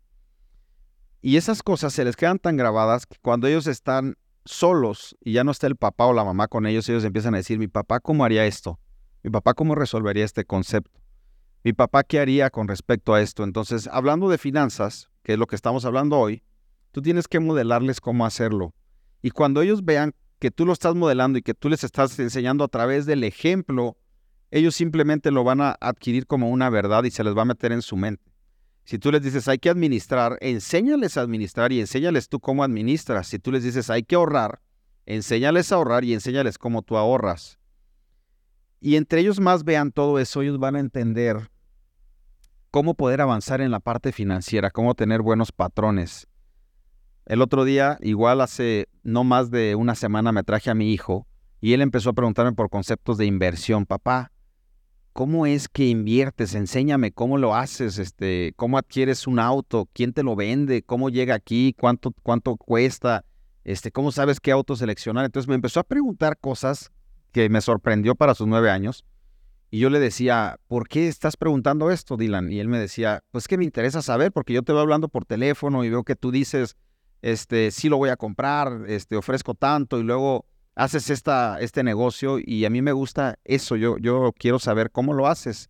Y 1.21 1.38
esas 1.38 1.62
cosas 1.62 1.93
se 1.93 2.03
les 2.03 2.15
quedan 2.15 2.39
tan 2.39 2.57
grabadas 2.57 3.05
que 3.05 3.17
cuando 3.21 3.47
ellos 3.47 3.67
están 3.67 4.15
solos 4.43 5.15
y 5.23 5.34
ya 5.34 5.43
no 5.43 5.51
está 5.51 5.67
el 5.67 5.75
papá 5.75 6.07
o 6.07 6.13
la 6.13 6.23
mamá 6.23 6.47
con 6.47 6.65
ellos, 6.65 6.89
ellos 6.89 7.03
empiezan 7.03 7.36
a 7.36 7.38
decir, 7.38 7.60
mi 7.60 7.67
papá 7.67 7.99
cómo 7.99 8.25
haría 8.25 8.45
esto, 8.47 8.79
mi 9.21 9.29
papá 9.29 9.53
cómo 9.53 9.75
resolvería 9.75 10.25
este 10.25 10.45
concepto, 10.45 10.99
mi 11.63 11.73
papá 11.73 12.03
qué 12.03 12.19
haría 12.19 12.49
con 12.49 12.67
respecto 12.67 13.13
a 13.13 13.21
esto. 13.21 13.43
Entonces, 13.43 13.88
hablando 13.91 14.29
de 14.29 14.39
finanzas, 14.39 15.10
que 15.21 15.34
es 15.34 15.39
lo 15.39 15.45
que 15.45 15.55
estamos 15.55 15.86
hablando 15.86 16.17
hoy, 16.17 16.41
tú 16.91 17.03
tienes 17.03 17.27
que 17.27 17.39
modelarles 17.39 18.01
cómo 18.01 18.25
hacerlo. 18.25 18.73
Y 19.21 19.29
cuando 19.29 19.62
ellos 19.62 19.86
vean 19.86 20.15
que 20.39 20.49
tú 20.49 20.65
lo 20.65 20.73
estás 20.73 20.95
modelando 20.95 21.38
y 21.38 21.43
que 21.43 21.53
tú 21.53 21.69
les 21.69 21.84
estás 21.84 22.17
enseñando 22.17 22.63
a 22.63 22.67
través 22.67 23.05
del 23.05 23.23
ejemplo, 23.23 23.95
ellos 24.49 24.73
simplemente 24.73 25.29
lo 25.29 25.43
van 25.43 25.62
a 25.62 25.77
adquirir 25.79 26.25
como 26.25 26.49
una 26.49 26.71
verdad 26.71 27.03
y 27.03 27.12
se 27.12 27.23
les 27.23 27.38
va 27.38 27.43
a 27.43 27.45
meter 27.45 27.71
en 27.71 27.84
su 27.84 27.95
mente. 27.95 28.31
Si 28.84 28.98
tú 29.00 29.12
les 29.12 29.22
dices 29.22 29.48
hay 29.48 29.60
que 29.60 29.70
administrar, 29.70 30.38
enséñales 30.41 31.17
a 31.17 31.22
administrar 31.22 31.72
y 31.72 31.80
enséñales 31.80 32.30
tú 32.30 32.39
cómo 32.39 32.63
administras. 32.63 33.28
Si 33.28 33.39
tú 33.39 33.52
les 33.52 33.63
dices 33.63 33.89
hay 33.89 34.04
que 34.04 34.15
ahorrar, 34.15 34.62
enséñales 35.06 35.72
a 35.72 35.76
ahorrar 35.76 36.04
y 36.04 36.13
enséñales 36.13 36.58
cómo 36.58 36.82
tú 36.82 36.98
ahorras. 36.98 37.60
Y 38.80 38.96
entre 38.96 39.22
ellos 39.22 39.39
más 39.39 39.63
vean 39.63 39.91
todo 39.91 40.20
eso, 40.20 40.41
ellos 40.41 40.58
van 40.58 40.76
a 40.76 40.80
entender 40.80 41.52
cómo 42.72 42.96
poder 42.96 43.22
avanzar 43.22 43.62
en 43.62 43.70
la 43.70 43.80
parte 43.80 44.12
financiera, 44.12 44.72
cómo 44.72 44.96
tener 44.96 45.22
buenos 45.22 45.52
patrones. 45.52 46.28
El 47.26 47.41
otro 47.41 47.63
día, 47.63 48.00
igual 48.02 48.41
hace 48.41 48.88
no 49.04 49.24
más 49.24 49.52
de 49.52 49.76
una 49.76 49.94
semana, 49.94 50.32
me 50.32 50.44
traje 50.44 50.72
a 50.72 50.74
mi 50.74 50.91
hijo 50.91 51.28
y 51.60 51.74
él 51.74 51.82
empezó 51.82 52.10
a 52.10 52.13
preguntarme 52.13 52.54
por 52.54 52.70
conceptos 52.70 53.17
de 53.17 53.26
inversión. 53.26 53.86
Papá, 53.86 54.32
¿Cómo 55.13 55.45
es 55.45 55.67
que 55.67 55.88
inviertes? 55.88 56.56
Enséñame 56.56 57.12
cómo 57.12 57.38
lo 57.38 57.54
haces, 57.54 57.97
este, 57.97 58.54
cómo 58.56 58.78
adquieres 58.78 59.28
un 59.28 59.39
auto, 59.39 59.89
quién 59.93 60.13
te 60.13 60.24
lo 60.24 60.38
vende, 60.38 60.84
cómo 60.84 61.10
llega 61.10 61.36
aquí, 61.36 61.76
cuánto, 61.78 62.13
cuánto 62.24 62.56
cuesta, 62.56 63.26
este, 63.65 63.91
cómo 63.91 64.13
sabes 64.13 64.39
qué 64.39 64.52
auto 64.52 64.76
seleccionar. 64.78 65.26
Entonces 65.26 65.50
me 65.50 65.56
empezó 65.56 65.82
a 65.82 65.84
preguntar 65.84 66.38
cosas 66.38 66.91
que 67.34 67.50
me 67.50 67.60
sorprendió 67.60 68.15
para 68.15 68.36
sus 68.36 68.47
nueve 68.47 68.71
años. 68.71 69.04
Y 69.69 69.80
yo 69.80 69.89
le 69.89 70.00
decía, 70.00 70.60
¿por 70.67 70.88
qué 70.88 71.08
estás 71.08 71.36
preguntando 71.36 71.91
esto, 71.91 72.15
Dylan? 72.15 72.52
Y 72.52 72.60
él 72.60 72.67
me 72.67 72.80
decía, 72.80 73.21
pues 73.32 73.47
que 73.47 73.58
me 73.58 73.65
interesa 73.65 74.02
saber, 74.02 74.32
porque 74.32 74.54
yo 74.54 74.63
te 74.63 74.71
voy 74.71 74.82
hablando 74.82 75.10
por 75.10 75.26
teléfono 75.26 75.84
y 75.84 75.89
veo 75.89 76.04
que 76.04 76.15
tú 76.15 76.32
dices, 76.32 76.78
este, 77.21 77.71
sí 77.71 77.89
lo 77.89 77.97
voy 77.97 78.10
a 78.10 78.17
comprar, 78.17 78.84
este, 78.88 79.15
ofrezco 79.15 79.56
tanto, 79.56 80.00
y 80.00 80.04
luego 80.04 80.45
haces 80.75 81.10
esta, 81.10 81.60
este 81.60 81.84
negocio 81.84 82.38
y 82.39 82.65
a 82.65 82.69
mí 82.69 82.81
me 82.81 82.91
gusta 82.91 83.38
eso, 83.43 83.75
yo, 83.75 83.97
yo 83.97 84.34
quiero 84.38 84.60
saber 84.60 84.91
cómo 84.91 85.13
lo 85.13 85.27
haces. 85.27 85.69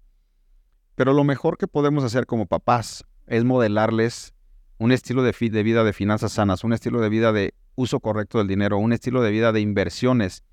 Pero 0.96 1.14
lo 1.14 1.24
mejor 1.24 1.58
que 1.58 1.68
podemos 1.68 2.04
hacer 2.04 2.26
como 2.26 2.46
papás 2.46 3.06
es 3.28 3.44
modelarles 3.44 4.34
un 4.78 4.92
estilo 4.92 5.24
de, 5.24 5.32
vida 5.64 5.84
de 5.84 5.94
finanzas 5.94 6.34
sanas, 6.34 6.64
un 6.64 6.74
estilo 6.74 7.02
de 7.02 7.10
vida 7.10 7.32
de 7.32 7.54
uso 7.76 8.00
correcto 8.00 8.40
del 8.40 8.48
dinero, 8.48 8.78
un 8.78 8.94
estilo 8.94 9.22
de 9.22 9.32
vida 9.32 9.52
de 9.52 9.62
inversiones, 9.62 10.44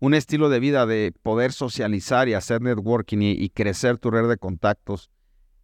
un 0.00 0.14
estilo 0.14 0.48
de 0.48 0.60
vida 0.60 0.86
de 0.86 1.14
poder 1.22 1.52
socializar 1.52 2.28
y 2.28 2.34
hacer 2.34 2.62
networking 2.62 3.18
y, 3.18 3.32
y, 3.32 3.50
crecer 3.50 3.98
tu 3.98 4.10
red 4.10 4.28
de 4.28 4.38
contactos. 4.38 5.10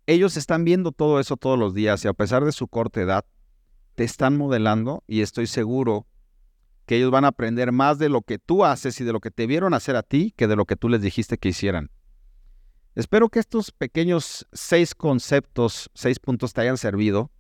Ellos 0.07 0.37
están 0.37 0.65
viendo 0.65 0.93
todo 0.93 1.21
eso 1.21 1.37
todos 1.37 1.59
los 1.59 1.75
días 1.75 2.05
y 2.05 2.09
a 2.09 2.13
pesar 2.13 2.45
de 2.45 2.53
su 2.53 2.69
corta 2.69 3.01
edad, 3.01 3.25
te 3.95 4.05
están 4.05 4.37
modelando 4.37 5.03
y 5.07 5.21
estoy 5.21 5.47
seguro 5.47 6.07
que 6.93 6.99
ellos 6.99 7.11
van 7.11 7.25
a 7.25 7.29
aprender 7.29 7.73
más 7.73 7.99
de 7.99 8.11
lo 8.11 8.21
que 8.21 8.39
tú 8.39 8.67
haces 8.67 9.01
y 9.01 9.05
de 9.05 9.15
lo 9.15 9.21
que 9.21 9.31
te 9.31 9.47
vieron 9.47 9.73
hacer 9.73 9.97
a 9.97 10.03
ti 10.03 10.35
que 10.37 10.47
de 10.47 10.57
lo 10.57 10.67
que 10.67 10.77
tú 10.77 10.91
les 10.91 11.01
dijiste 11.01 11.39
que 11.39 11.49
hicieran. 11.49 11.91
Espero 12.95 13.31
que 13.31 13.39
estos 13.39 13.71
pequeños 13.71 14.47
seis 14.53 14.95
conceptos, 14.95 15.91
seis 15.95 16.19
puntos 16.19 16.53
te 16.53 16.61
hayan 16.61 16.77
servido. 16.77 17.31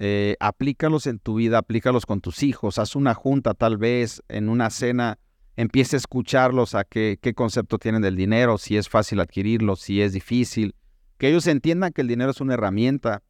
Eh, 0.00 0.34
aplícalos 0.40 1.06
en 1.06 1.20
tu 1.20 1.36
vida, 1.36 1.58
aplícalos 1.58 2.06
con 2.06 2.20
tus 2.20 2.42
hijos, 2.42 2.80
haz 2.80 2.96
una 2.96 3.14
junta 3.14 3.54
tal 3.54 3.76
vez 3.76 4.20
en 4.26 4.48
una 4.48 4.68
cena, 4.68 5.20
empieza 5.54 5.94
a 5.94 5.98
escucharlos 5.98 6.74
a 6.74 6.82
qué, 6.82 7.20
qué 7.22 7.34
concepto 7.34 7.78
tienen 7.78 8.02
del 8.02 8.16
dinero, 8.16 8.58
si 8.58 8.76
es 8.76 8.88
fácil 8.88 9.20
adquirirlo, 9.20 9.76
si 9.76 10.02
es 10.02 10.12
difícil, 10.12 10.74
que 11.18 11.28
ellos 11.28 11.46
entiendan 11.46 11.92
que 11.92 12.00
el 12.00 12.08
dinero 12.08 12.32
es 12.32 12.40
una 12.40 12.54
herramienta 12.54 13.22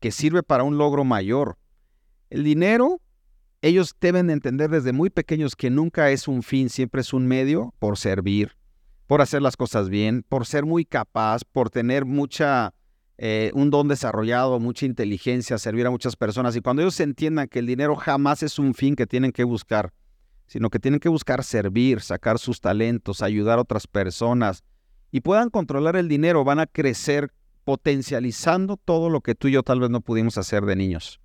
que 0.00 0.10
sirve 0.10 0.42
para 0.42 0.64
un 0.64 0.76
logro 0.76 1.04
mayor. 1.04 1.56
El 2.28 2.44
dinero 2.44 3.00
ellos 3.62 3.94
deben 4.00 4.30
entender 4.30 4.70
desde 4.70 4.92
muy 4.92 5.10
pequeños 5.10 5.56
que 5.56 5.70
nunca 5.70 6.10
es 6.10 6.28
un 6.28 6.42
fin, 6.42 6.70
siempre 6.70 7.00
es 7.00 7.12
un 7.12 7.26
medio 7.26 7.74
por 7.78 7.98
servir, 7.98 8.56
por 9.06 9.20
hacer 9.20 9.42
las 9.42 9.56
cosas 9.56 9.88
bien, 9.88 10.24
por 10.28 10.46
ser 10.46 10.64
muy 10.64 10.84
capaz, 10.84 11.42
por 11.44 11.70
tener 11.70 12.04
mucha, 12.04 12.74
eh, 13.16 13.50
un 13.54 13.70
don 13.70 13.88
desarrollado, 13.88 14.60
mucha 14.60 14.86
inteligencia, 14.86 15.58
servir 15.58 15.86
a 15.86 15.90
muchas 15.90 16.14
personas. 16.14 16.54
Y 16.54 16.60
cuando 16.60 16.82
ellos 16.82 17.00
entiendan 17.00 17.48
que 17.48 17.58
el 17.58 17.66
dinero 17.66 17.96
jamás 17.96 18.42
es 18.42 18.58
un 18.58 18.74
fin 18.74 18.94
que 18.94 19.06
tienen 19.06 19.32
que 19.32 19.44
buscar, 19.44 19.92
sino 20.46 20.70
que 20.70 20.78
tienen 20.78 21.00
que 21.00 21.08
buscar 21.08 21.42
servir, 21.42 22.00
sacar 22.00 22.38
sus 22.38 22.60
talentos, 22.60 23.22
ayudar 23.22 23.58
a 23.58 23.62
otras 23.62 23.86
personas 23.86 24.62
y 25.10 25.20
puedan 25.20 25.50
controlar 25.50 25.96
el 25.96 26.08
dinero, 26.08 26.44
van 26.44 26.60
a 26.60 26.66
crecer 26.66 27.32
potencializando 27.64 28.76
todo 28.76 29.10
lo 29.10 29.20
que 29.20 29.34
tú 29.34 29.48
y 29.48 29.52
yo 29.52 29.62
tal 29.62 29.80
vez 29.80 29.90
no 29.90 30.00
pudimos 30.00 30.38
hacer 30.38 30.64
de 30.64 30.76
niños. 30.76 31.20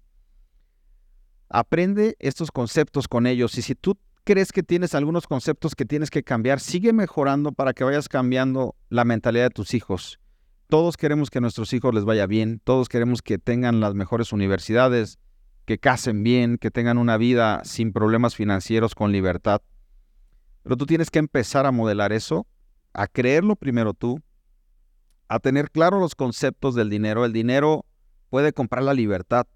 Aprende 1.50 2.16
estos 2.20 2.52
conceptos 2.52 3.08
con 3.08 3.28
ellos 3.28 3.58
y 3.58 3.62
si 3.62 3.76
tú 3.76 3.98
crees 4.24 4.52
que 4.52 4.64
tienes 4.64 4.96
algunos 4.96 5.28
conceptos 5.28 5.76
que 5.76 5.86
tienes 5.86 6.10
que 6.10 6.24
cambiar, 6.24 6.60
sigue 6.60 6.94
mejorando 6.94 7.52
para 7.52 7.74
que 7.74 7.84
vayas 7.84 8.10
cambiando 8.10 8.76
la 8.90 9.06
mentalidad 9.06 9.46
de 9.46 9.50
tus 9.50 9.74
hijos. 9.74 10.20
Todos 10.68 10.98
queremos 10.98 11.30
que 11.30 11.38
a 11.38 11.42
nuestros 11.42 11.74
hijos 11.74 11.94
les 11.94 12.06
vaya 12.06 12.26
bien, 12.26 12.60
todos 12.64 12.90
queremos 12.90 13.22
que 13.22 13.38
tengan 13.38 13.80
las 13.80 13.94
mejores 13.94 14.32
universidades, 14.32 15.20
que 15.66 15.78
casen 15.78 16.24
bien, 16.24 16.58
que 16.58 16.72
tengan 16.72 16.98
una 16.98 17.18
vida 17.18 17.62
sin 17.64 17.94
problemas 17.94 18.36
financieros, 18.36 18.96
con 18.96 19.12
libertad. 19.12 19.62
Pero 20.64 20.78
tú 20.78 20.86
tienes 20.86 21.12
que 21.12 21.20
empezar 21.20 21.66
a 21.66 21.72
modelar 21.72 22.14
eso, 22.14 22.48
a 22.94 23.08
creerlo 23.08 23.56
primero 23.56 23.94
tú, 23.94 24.20
a 25.28 25.40
tener 25.40 25.72
claro 25.72 26.00
los 26.00 26.16
conceptos 26.16 26.76
del 26.76 26.90
dinero. 26.90 27.26
El 27.26 27.34
dinero 27.34 27.86
puede 28.30 28.54
comprar 28.54 28.84
la 28.84 28.94
libertad, 28.94 29.48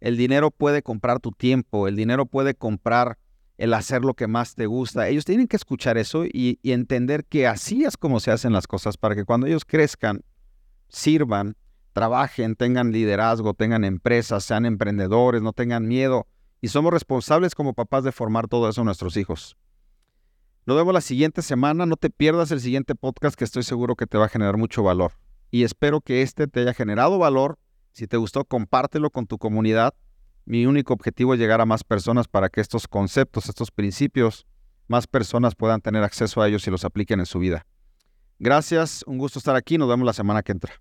el 0.00 0.16
dinero 0.16 0.50
puede 0.50 0.82
comprar 0.82 1.20
tu 1.20 1.32
tiempo, 1.32 1.88
el 1.88 1.96
dinero 1.96 2.26
puede 2.26 2.54
comprar 2.54 3.18
el 3.58 3.72
hacer 3.72 4.04
lo 4.04 4.14
que 4.14 4.26
más 4.26 4.54
te 4.54 4.66
gusta. 4.66 5.08
Ellos 5.08 5.24
tienen 5.24 5.48
que 5.48 5.56
escuchar 5.56 5.96
eso 5.96 6.24
y, 6.24 6.58
entender 6.62 7.24
que 7.24 7.46
así 7.46 7.84
es 7.84 7.96
como 7.96 8.20
se 8.20 8.30
hacen 8.30 8.52
las 8.52 8.66
cosas 8.66 8.96
para 8.96 9.14
que 9.14 9.24
cuando 9.24 9.46
ellos 9.46 9.64
crezcan, 9.64 10.22
sirvan, 10.88 11.56
trabajen, 11.92 12.54
tengan 12.56 12.92
liderazgo, 12.92 13.54
tengan 13.54 13.84
empresas, 13.84 14.44
sean 14.44 14.66
emprendedores, 14.66 15.42
no 15.42 15.52
tengan 15.52 15.88
miedo. 15.88 16.26
Y 16.60 16.68
somos 16.68 16.92
responsables 16.92 17.54
como 17.54 17.74
papás 17.74 18.04
de 18.04 18.12
formar 18.12 18.48
todo 18.48 18.68
eso 18.68 18.82
a 18.82 18.84
nuestros 18.84 19.16
hijos. 19.16 19.56
Nos 20.66 20.76
vemos 20.76 20.92
la 20.92 21.00
siguiente 21.00 21.42
semana. 21.42 21.86
No 21.86 21.96
te 21.96 22.10
pierdas 22.10 22.50
el 22.50 22.60
siguiente 22.60 22.94
podcast 22.94 23.36
que 23.36 23.44
estoy 23.44 23.62
seguro 23.62 23.94
que 23.94 24.06
te 24.06 24.18
va 24.18 24.26
a 24.26 24.28
generar 24.28 24.56
mucho 24.56 24.82
valor. 24.82 25.12
Y 25.50 25.62
espero 25.62 26.00
que 26.00 26.22
este 26.22 26.48
te 26.48 26.60
haya 26.60 26.74
generado 26.74 27.18
valor 27.18 27.58
si 27.96 28.06
te 28.06 28.18
gustó, 28.18 28.44
compártelo 28.44 29.08
con 29.08 29.26
tu 29.26 29.38
comunidad. 29.38 29.94
Mi 30.44 30.66
único 30.66 30.92
objetivo 30.92 31.32
es 31.32 31.40
llegar 31.40 31.62
a 31.62 31.64
más 31.64 31.82
personas 31.82 32.28
para 32.28 32.50
que 32.50 32.60
estos 32.60 32.86
conceptos, 32.86 33.48
estos 33.48 33.70
principios 33.70 34.46
más 34.86 35.06
personas 35.06 35.54
puedan 35.54 35.80
tener 35.80 36.02
acceso 36.02 36.42
a 36.42 36.48
ellos 36.48 36.66
y 36.66 36.70
los 36.70 36.84
apliquen 36.84 37.20
en 37.20 37.26
su 37.26 37.38
vida. 37.38 37.64
Gracias, 38.38 39.02
un 39.06 39.16
gusto 39.16 39.38
estar 39.38 39.56
aquí, 39.56 39.78
nos 39.78 39.88
vemos 39.88 40.04
la 40.04 40.12
semana 40.12 40.42
que 40.42 40.52
entra. 40.52 40.74